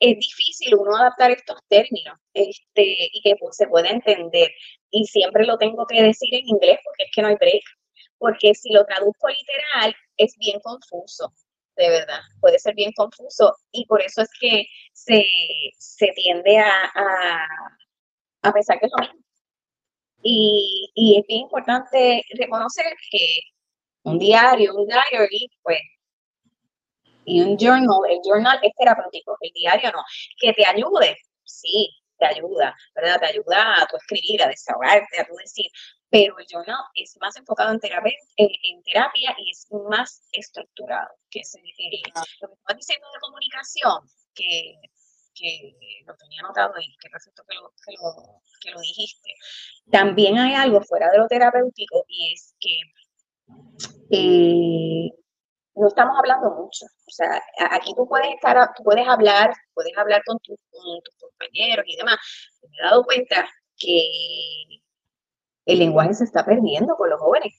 es 0.00 0.16
difícil 0.18 0.74
uno 0.74 0.96
adaptar 0.96 1.30
estos 1.30 1.58
términos 1.68 2.18
este, 2.34 3.08
y 3.12 3.22
que 3.22 3.36
se 3.52 3.66
pueda 3.66 3.88
entender. 3.88 4.50
Y 4.90 5.06
siempre 5.06 5.44
lo 5.46 5.58
tengo 5.58 5.86
que 5.86 6.02
decir 6.02 6.34
en 6.34 6.48
inglés 6.48 6.78
porque 6.84 7.04
es 7.04 7.10
que 7.14 7.22
no 7.22 7.28
hay 7.28 7.36
break. 7.36 7.62
Porque 8.18 8.54
si 8.54 8.72
lo 8.72 8.84
traduzco 8.86 9.28
literal, 9.28 9.94
es 10.16 10.34
bien 10.38 10.58
confuso, 10.60 11.32
de 11.76 11.90
verdad. 11.90 12.20
Puede 12.40 12.58
ser 12.58 12.74
bien 12.74 12.92
confuso. 12.92 13.56
Y 13.72 13.84
por 13.86 14.00
eso 14.02 14.22
es 14.22 14.30
que 14.40 14.64
se, 14.92 15.22
tiende 16.14 16.58
a, 16.58 16.90
a, 16.94 17.46
a, 18.42 18.52
pensar 18.52 18.78
que 18.80 18.86
es 18.86 18.92
lo 18.96 19.06
mismo. 19.06 19.20
Y, 20.22 20.90
y 20.94 21.18
es 21.20 21.26
bien 21.26 21.42
importante 21.42 22.22
reconocer 22.38 22.86
que 23.10 23.40
un 24.06 24.18
diario, 24.18 24.74
un 24.74 24.86
diary, 24.86 25.50
pues 25.62 25.80
y 27.26 27.42
un 27.42 27.56
journal, 27.58 28.00
el 28.08 28.20
journal 28.24 28.58
es 28.62 28.72
terapéutico, 28.78 29.36
el 29.40 29.50
diario 29.52 29.90
no. 29.92 30.02
Que 30.38 30.52
te 30.52 30.64
ayude, 30.64 31.18
sí, 31.44 31.90
te 32.18 32.26
ayuda, 32.26 32.74
¿verdad? 32.94 33.20
Te 33.20 33.26
ayuda 33.26 33.82
a 33.82 33.86
tu 33.86 33.96
escribir, 33.96 34.42
a 34.42 34.48
desahogarte, 34.48 35.20
a 35.20 35.26
tu 35.26 35.34
decir, 35.34 35.70
pero 36.08 36.38
el 36.38 36.46
journal 36.46 36.80
es 36.94 37.16
más 37.20 37.36
enfocado 37.36 37.72
en 37.72 37.80
terapia, 37.80 38.16
en, 38.36 38.82
terapia 38.84 39.34
y 39.38 39.50
es 39.50 39.66
más 39.90 40.22
estructurado, 40.32 41.10
que 41.30 41.40
es 41.40 41.52
lo 42.40 42.48
que 42.48 42.54
estás 42.54 42.76
diciendo 42.76 43.06
de 43.12 43.20
comunicación, 43.20 44.00
que, 44.34 44.76
que 45.34 45.74
lo 46.06 46.16
tenía 46.16 46.42
notado 46.42 46.74
y 46.80 46.96
que 46.96 47.10
perfecto 47.10 47.42
que 47.48 47.56
lo, 47.56 47.72
que 47.84 47.92
lo, 47.92 48.40
que 48.60 48.70
lo 48.70 48.80
dijiste. 48.80 49.30
También 49.90 50.38
hay 50.38 50.54
algo 50.54 50.80
fuera 50.80 51.10
de 51.10 51.18
lo 51.18 51.26
terapéutico 51.26 52.04
y 52.08 52.32
es 52.32 52.54
que 52.60 52.80
eh, 54.10 55.10
no 55.76 55.88
estamos 55.88 56.16
hablando 56.18 56.50
mucho. 56.50 56.86
O 56.86 57.10
sea, 57.10 57.40
aquí 57.70 57.94
tú 57.94 58.08
puedes 58.08 58.28
estar, 58.34 58.72
tú 58.74 58.82
puedes 58.82 59.06
hablar, 59.06 59.52
puedes 59.74 59.96
hablar 59.96 60.22
con, 60.26 60.38
tus 60.40 60.58
compañeros 61.20 61.84
y 61.86 61.96
demás. 61.96 62.16
Me 62.68 62.76
he 62.78 62.82
dado 62.82 63.04
cuenta 63.04 63.48
que 63.78 64.00
el 65.66 65.78
lenguaje 65.78 66.14
se 66.14 66.24
está 66.24 66.44
perdiendo 66.44 66.96
con 66.96 67.10
los 67.10 67.20
jóvenes. 67.20 67.54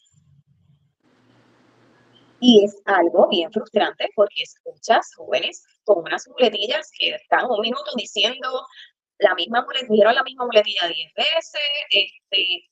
Y 2.40 2.64
es 2.66 2.82
algo 2.86 3.28
bien 3.30 3.52
frustrante 3.52 4.10
porque 4.16 4.44
escuchas 4.44 5.12
jóvenes 5.16 5.64
con 5.84 6.00
unas 6.00 6.28
muletillas 6.28 6.92
que 6.98 7.16
están 7.16 7.50
un 7.50 7.62
minuto 7.62 7.92
diciendo 7.96 8.66
la 9.20 9.34
misma 9.36 9.64
muletilla, 9.64 10.14
la 10.14 10.24
misma 10.24 10.46
muletilla 10.46 10.88
diez 10.88 11.12
veces, 11.16 11.62
este, 11.90 12.70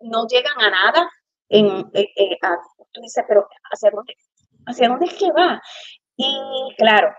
no 0.00 0.26
llegan 0.26 0.60
a 0.60 0.70
nada. 0.70 1.10
En, 1.48 1.66
eh, 1.94 2.08
eh, 2.16 2.38
tú 2.92 3.00
dices, 3.00 3.24
pero 3.26 3.48
¿hacia 3.70 3.90
dónde, 3.90 4.14
hacia 4.66 4.88
dónde 4.88 5.06
es 5.06 5.14
que 5.14 5.30
va. 5.32 5.60
Y 6.16 6.74
claro, 6.76 7.14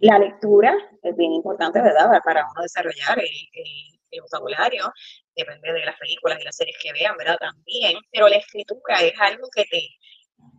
la 0.00 0.18
lectura 0.18 0.74
es 1.02 1.16
bien 1.16 1.32
importante, 1.32 1.80
¿verdad? 1.80 2.20
Para 2.24 2.46
uno 2.50 2.62
desarrollar 2.62 3.18
el, 3.18 4.20
vocabulario, 4.22 4.92
depende 5.36 5.72
de 5.72 5.84
las 5.84 5.96
películas 5.98 6.40
y 6.40 6.44
las 6.44 6.56
series 6.56 6.76
que 6.82 6.92
vean, 6.92 7.16
¿verdad? 7.16 7.36
También, 7.38 7.96
pero 8.10 8.28
la 8.28 8.36
escritura 8.36 8.96
es 9.02 9.12
algo 9.20 9.48
que 9.54 9.64
te, 9.66 9.88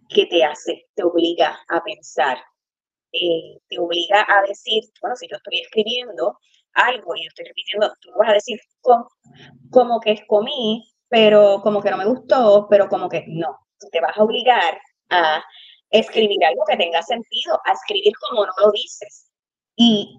que 0.07 0.25
te 0.27 0.43
hace, 0.43 0.87
te 0.95 1.03
obliga 1.03 1.59
a 1.67 1.83
pensar, 1.83 2.37
eh, 3.11 3.57
te 3.67 3.77
obliga 3.77 4.25
a 4.25 4.43
decir, 4.47 4.83
bueno, 5.01 5.17
si 5.17 5.27
yo 5.27 5.35
estoy 5.35 5.59
escribiendo 5.59 6.37
algo 6.73 7.13
y 7.17 7.25
estoy 7.25 7.45
repitiendo, 7.45 7.93
tú 7.99 8.11
vas 8.17 8.29
a 8.29 8.33
decir 8.33 8.57
como, 8.79 9.09
como 9.69 9.99
que 9.99 10.25
comí, 10.27 10.89
pero 11.09 11.61
como 11.61 11.81
que 11.81 11.91
no 11.91 11.97
me 11.97 12.05
gustó, 12.05 12.67
pero 12.69 12.87
como 12.87 13.09
que 13.09 13.25
no. 13.27 13.57
te 13.91 13.99
vas 13.99 14.17
a 14.17 14.23
obligar 14.23 14.79
a 15.09 15.43
escribir 15.91 16.43
algo 16.45 16.63
que 16.67 16.77
tenga 16.77 17.01
sentido, 17.03 17.59
a 17.65 17.73
escribir 17.73 18.13
como 18.29 18.45
no 18.45 18.53
lo 18.57 18.71
dices. 18.71 19.29
Y 19.75 20.17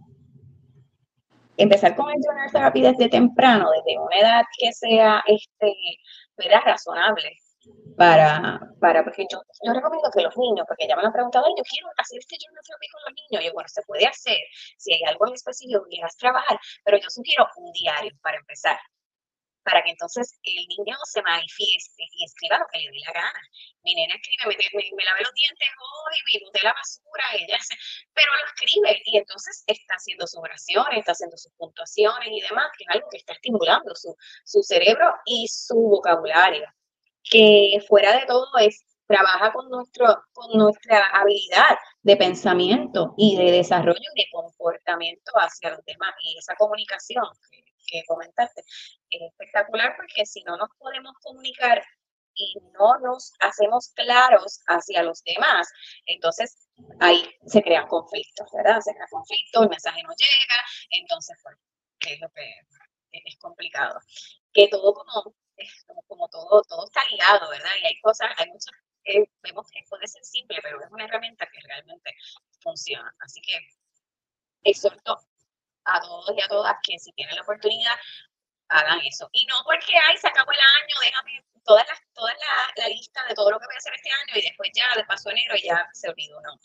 empezar 1.57 1.97
con 1.97 2.11
el 2.11 2.21
journal 2.25 2.51
therapy 2.51 2.83
desde 2.83 3.09
temprano, 3.09 3.71
desde 3.71 3.99
una 3.99 4.19
edad 4.19 4.43
que 4.59 4.73
sea 4.73 5.23
este, 5.27 5.75
razonable 6.65 7.37
para, 7.97 8.59
para, 8.81 9.05
porque 9.05 9.27
yo, 9.31 9.41
yo 9.65 9.73
recomiendo 9.73 10.11
que 10.11 10.23
los 10.23 10.37
niños, 10.37 10.67
porque 10.67 10.89
ya 10.89 10.97
me 10.97 11.03
han 11.03 11.13
preguntado, 11.13 11.47
yo 11.57 11.63
quiero 11.63 11.89
hacer 11.97 12.19
este 12.19 12.37
journal 12.41 12.63
therapy 12.67 12.87
con 12.89 13.03
los 13.07 13.15
niños, 13.15 13.45
y 13.45 13.55
bueno, 13.55 13.69
se 13.69 13.83
puede 13.83 14.07
hacer, 14.07 14.39
si 14.79 14.95
hay 14.95 15.03
algo 15.07 15.27
en 15.29 15.35
específico 15.35 15.85
que 15.85 15.97
quieras 15.97 16.17
trabajar, 16.17 16.59
pero 16.85 16.99
yo 16.99 17.09
sugiero 17.09 17.47
un 17.57 17.71
diario 17.73 18.13
para 18.23 18.39
empezar, 18.39 18.79
para 19.65 19.83
que 19.83 19.91
entonces 19.91 20.39
el 20.43 20.67
niño 20.69 20.97
se 21.05 21.23
manifieste 21.23 22.03
y 22.13 22.25
escriba 22.25 22.59
lo 22.59 22.67
que 22.73 22.79
le 22.79 22.91
dé 22.91 22.99
la 23.07 23.13
gana. 23.13 23.41
Mi 23.83 23.95
nena 23.95 24.15
escribe, 24.15 24.57
me, 24.57 24.97
me, 24.97 25.05
lave 25.05 25.23
los 25.23 25.35
dientes 25.35 25.69
hoy, 25.79 26.17
me 26.33 26.45
boté 26.47 26.63
la 26.63 26.73
basura, 26.73 27.25
ella 27.35 27.57
hace, 27.57 27.75
pero 28.13 28.29
lo 28.35 28.47
escribe 28.47 29.03
y 29.07 29.19
entonces 29.19 29.65
está 29.67 29.95
haciendo 29.95 30.27
sus 30.27 30.41
oraciones, 30.41 30.99
está 30.99 31.13
haciendo 31.13 31.37
sus 31.37 31.53
puntuaciones 31.55 32.29
y 32.31 32.41
demás, 32.41 32.71
que 32.77 32.85
es 32.85 32.91
algo 32.91 33.09
que 33.11 33.19
está 33.19 33.33
estimulando 33.33 33.95
su, 33.95 34.17
su 34.45 34.63
cerebro 34.63 35.15
y 35.25 35.49
su 35.49 35.75
vocabulario. 35.75 36.67
Que 37.25 37.79
fuera 37.89 38.19
de 38.19 38.27
todo 38.27 38.47
es 38.59 38.85
trabaja 39.07 39.53
con, 39.53 39.69
nuestro, 39.69 40.25
con 40.33 40.59
nuestra 40.59 41.07
habilidad 41.13 41.77
de 42.03 42.17
pensamiento 42.17 43.15
y 43.17 43.37
de 43.37 43.53
desarrollo 43.53 44.11
de 44.17 44.27
comportamiento 44.33 45.33
hacia 45.35 45.71
los 45.71 45.85
demás 45.85 46.15
y 46.23 46.39
esa 46.39 46.55
comunicación 46.57 47.25
comentaste. 48.07 48.63
Es 49.11 49.23
espectacular 49.23 49.95
porque 49.97 50.27
si 50.27 50.43
no 50.45 50.57
nos 50.57 50.69
podemos 50.79 51.13
comunicar 51.23 51.83
y 52.35 52.57
no 52.79 52.99
nos 53.01 53.33
hacemos 53.41 53.91
claros 53.95 54.61
hacia 54.67 55.03
los 55.03 55.23
demás, 55.25 55.69
entonces 56.07 56.69
ahí 57.01 57.31
se 57.47 57.63
crean 57.63 57.87
conflictos, 57.89 58.49
¿verdad? 58.53 58.81
Se 58.81 58.93
crean 58.93 59.09
conflictos, 59.11 59.63
el 59.63 59.69
mensaje 59.69 60.03
no 60.03 60.11
llega, 60.11 60.65
entonces, 60.91 61.37
pues, 61.43 61.57
es 62.09 62.21
lo 62.21 62.31
que 62.31 62.55
es 63.13 63.39
complicado. 63.39 64.01
Que 64.53 64.69
todo 64.69 64.95
como, 64.95 65.35
como, 66.07 66.29
todo, 66.29 66.63
todo 66.63 66.87
está 66.87 67.01
ligado, 67.11 67.51
¿verdad? 67.51 67.71
Y 67.83 67.87
hay 67.87 68.01
cosas, 68.01 68.29
hay 68.37 68.49
muchas 68.49 68.73
que 69.05 69.25
vemos 69.43 69.67
que 69.71 69.81
puede 69.89 70.07
ser 70.07 70.25
simple, 70.25 70.59
pero 70.63 70.81
es 70.81 70.91
una 70.91 71.05
herramienta 71.05 71.47
que 71.47 71.61
realmente 71.67 72.15
funciona. 72.61 73.13
Así 73.21 73.41
que 73.41 73.59
exhorto 74.65 75.19
a 75.85 76.01
todos 76.01 76.33
y 76.37 76.41
a 76.41 76.49
todas 76.49 76.75
que 76.83 76.99
si 76.99 77.13
tienen 77.13 77.37
la 77.37 77.43
oportunidad 77.43 77.95
hagan 78.73 79.01
eso. 79.05 79.29
Y 79.33 79.47
no 79.47 79.57
porque, 79.65 79.93
ay, 79.97 80.17
se 80.17 80.29
acabó 80.29 80.51
el 80.53 80.59
año, 80.59 80.97
déjame 81.03 81.45
toda, 81.65 81.85
la, 81.85 82.01
toda 82.15 82.33
la, 82.77 82.89
lista 82.89 83.21
de 83.29 83.35
todo 83.35 83.51
lo 83.51 83.59
que 83.59 83.67
voy 83.67 83.75
a 83.75 83.79
hacer 83.79 83.95
este 83.95 84.11
año 84.11 84.41
y 84.41 84.43
después 84.43 84.71
ya, 84.75 84.95
de 84.97 85.05
paso 85.05 85.31
enero, 85.31 85.55
ya 85.63 85.89
se 85.93 86.09
olvidó, 86.09 86.41
no. 86.41 86.59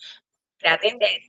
traten 0.57 0.97
de, 0.97 1.21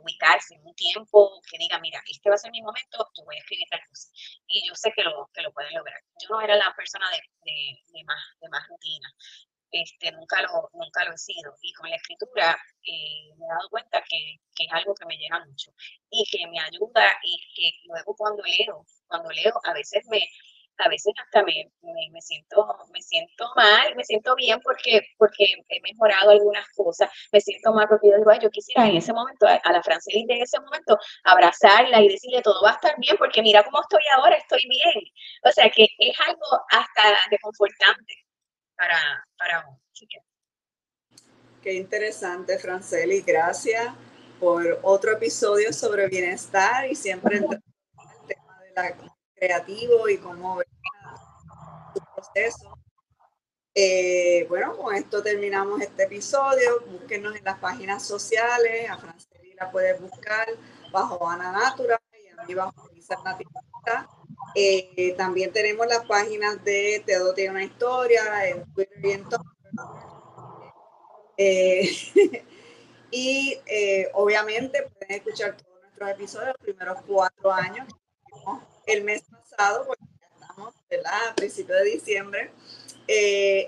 ubicarse 0.00 0.54
en 0.54 0.66
un 0.66 0.74
tiempo 0.74 1.40
que 1.50 1.58
diga, 1.58 1.78
mira, 1.80 2.02
este 2.06 2.28
va 2.28 2.36
a 2.36 2.38
ser 2.38 2.50
mi 2.50 2.62
momento, 2.62 3.10
yo 3.16 3.24
voy 3.24 3.36
a 3.36 3.40
escribir 3.40 3.66
tal 3.70 3.80
cosa. 3.88 4.08
Y 4.46 4.66
yo 4.68 4.74
sé 4.74 4.92
que 4.92 5.02
lo, 5.02 5.30
que 5.32 5.42
lo 5.42 5.52
pueden 5.52 5.74
lograr. 5.74 6.00
Yo 6.20 6.28
no 6.30 6.40
era 6.40 6.56
la 6.56 6.74
persona 6.74 7.06
de, 7.10 8.04
más, 8.04 8.22
de 8.40 8.48
más 8.48 8.68
rutina. 8.68 9.12
Este, 9.74 10.12
nunca, 10.12 10.40
lo, 10.42 10.70
nunca 10.72 11.04
lo 11.04 11.14
he 11.14 11.18
sido. 11.18 11.52
Y 11.60 11.72
con 11.72 11.90
la 11.90 11.96
escritura 11.96 12.56
eh, 12.86 13.34
me 13.36 13.44
he 13.44 13.48
dado 13.48 13.68
cuenta 13.70 14.00
que, 14.08 14.36
que, 14.54 14.64
es 14.64 14.72
algo 14.72 14.94
que 14.94 15.04
me 15.06 15.16
llena 15.16 15.44
mucho 15.44 15.72
y 16.10 16.24
que 16.30 16.46
me 16.46 16.60
ayuda 16.60 17.18
y 17.24 17.36
que 17.56 17.70
luego 17.88 18.14
cuando 18.14 18.44
leo, 18.44 18.86
cuando 19.08 19.30
leo, 19.30 19.52
a 19.64 19.72
veces 19.72 20.06
me, 20.08 20.20
a 20.78 20.88
veces 20.88 21.12
hasta 21.24 21.42
me, 21.42 21.72
me, 21.82 22.20
siento, 22.20 22.68
me 22.92 23.02
siento 23.02 23.50
mal, 23.56 23.96
me 23.96 24.04
siento 24.04 24.36
bien 24.36 24.60
porque, 24.62 25.02
porque 25.18 25.44
he 25.68 25.80
mejorado 25.80 26.30
algunas 26.30 26.68
cosas, 26.76 27.10
me 27.32 27.40
siento 27.40 27.72
mal 27.72 27.88
porque 27.88 28.10
yo 28.10 28.16
digo, 28.18 28.32
yo 28.40 28.50
quisiera 28.50 28.86
en 28.86 28.96
ese 28.96 29.12
momento, 29.12 29.46
a, 29.46 29.72
la 29.72 29.82
Francelín 29.82 30.28
de 30.28 30.40
ese 30.40 30.60
momento, 30.60 30.96
abrazarla 31.24 32.00
y 32.00 32.10
decirle, 32.10 32.42
todo 32.42 32.62
va 32.62 32.70
a 32.70 32.74
estar 32.74 32.94
bien 32.98 33.16
porque 33.18 33.42
mira 33.42 33.64
cómo 33.64 33.80
estoy 33.80 34.02
ahora, 34.16 34.36
estoy 34.36 34.62
bien. 34.68 35.04
O 35.44 35.50
sea 35.50 35.68
que 35.70 35.86
es 35.98 36.20
algo 36.20 36.46
hasta 36.70 37.02
reconfortante 37.30 38.23
para, 38.76 39.26
para 39.38 39.68
un 39.68 39.78
Qué 41.62 41.72
interesante, 41.72 42.58
Franceli, 42.58 43.22
gracias 43.22 43.94
por 44.38 44.80
otro 44.82 45.12
episodio 45.12 45.72
sobre 45.72 46.08
bienestar 46.08 46.86
y 46.90 46.94
siempre 46.94 47.38
el 47.38 47.46
tema 48.26 48.60
de 48.60 48.72
la 48.74 48.94
creativo 49.34 50.08
y 50.08 50.18
cómo 50.18 50.56
ver 50.56 50.66
su 51.94 52.04
proceso. 52.14 52.78
Eh, 53.74 54.46
bueno, 54.48 54.76
con 54.76 54.94
esto 54.94 55.22
terminamos 55.22 55.80
este 55.80 56.04
episodio. 56.04 56.80
Búsquenos 56.86 57.34
en 57.34 57.44
las 57.44 57.58
páginas 57.58 58.06
sociales. 58.06 58.90
A 58.90 58.98
Franceli 58.98 59.54
la 59.54 59.70
puedes 59.70 60.00
buscar 60.00 60.46
bajo 60.92 61.28
Ana 61.28 61.50
Natura 61.50 62.00
y 62.12 62.28
a 62.28 62.44
mí 62.44 62.54
bajo 62.54 62.88
Lisa 62.92 63.16
Nativista. 63.24 64.08
Eh, 64.54 65.14
también 65.16 65.52
tenemos 65.52 65.86
las 65.86 66.04
páginas 66.06 66.62
de 66.64 67.02
Teodo 67.04 67.34
tiene 67.34 67.50
una 67.50 67.64
historia 67.64 68.48
en 68.48 68.64
Twitter 68.72 69.04
y 69.04 69.10
en 69.10 69.28
todo. 69.28 69.44
Eh, 71.36 71.90
y 73.10 73.58
obviamente 74.12 74.82
pueden 74.82 75.16
escuchar 75.16 75.56
todos 75.56 75.80
nuestros 75.82 76.10
episodios, 76.10 76.48
los 76.48 76.64
primeros 76.64 76.98
cuatro 77.06 77.52
años 77.52 77.86
el 78.86 79.04
mes 79.04 79.22
pasado, 79.22 79.86
porque 79.86 80.04
ya 80.20 80.26
estamos 80.36 80.74
a 81.06 81.34
principios 81.34 81.78
de 81.78 81.84
diciembre, 81.84 82.50
eh, 83.06 83.66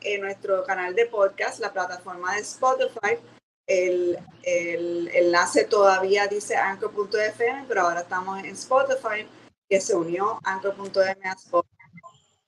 en, 0.00 0.20
nuestro 0.20 0.64
canal 0.64 0.94
de 0.94 1.06
podcast, 1.06 1.60
la 1.60 1.72
plataforma 1.72 2.34
de 2.34 2.42
Spotify. 2.42 3.18
El, 3.66 4.18
el 4.42 5.08
enlace 5.14 5.64
todavía 5.64 6.26
dice 6.26 6.54
anchor.fm, 6.54 7.64
pero 7.66 7.82
ahora 7.82 8.00
estamos 8.00 8.38
en 8.40 8.46
Spotify, 8.46 9.26
que 9.74 9.80
se 9.80 9.96
unió 9.96 10.38
anchor.fm 10.44 11.28
a. 11.28 11.36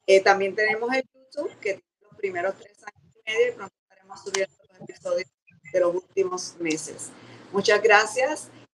Eh, 0.06 0.20
también 0.20 0.54
tenemos 0.54 0.88
el 0.94 1.02
YouTube, 1.12 1.50
que 1.58 1.74
tiene 1.74 1.84
los 2.02 2.16
primeros 2.16 2.54
tres 2.54 2.78
años 2.84 3.16
y 3.16 3.32
medio, 3.32 3.48
y 3.48 3.56
pronto 3.56 3.74
estaremos 3.82 4.22
subiendo 4.22 4.54
los 4.68 4.80
episodios 4.80 5.30
de 5.72 5.80
los 5.80 5.94
últimos 5.96 6.54
meses. 6.60 7.10
Muchas 7.50 7.82
gracias 7.82 8.48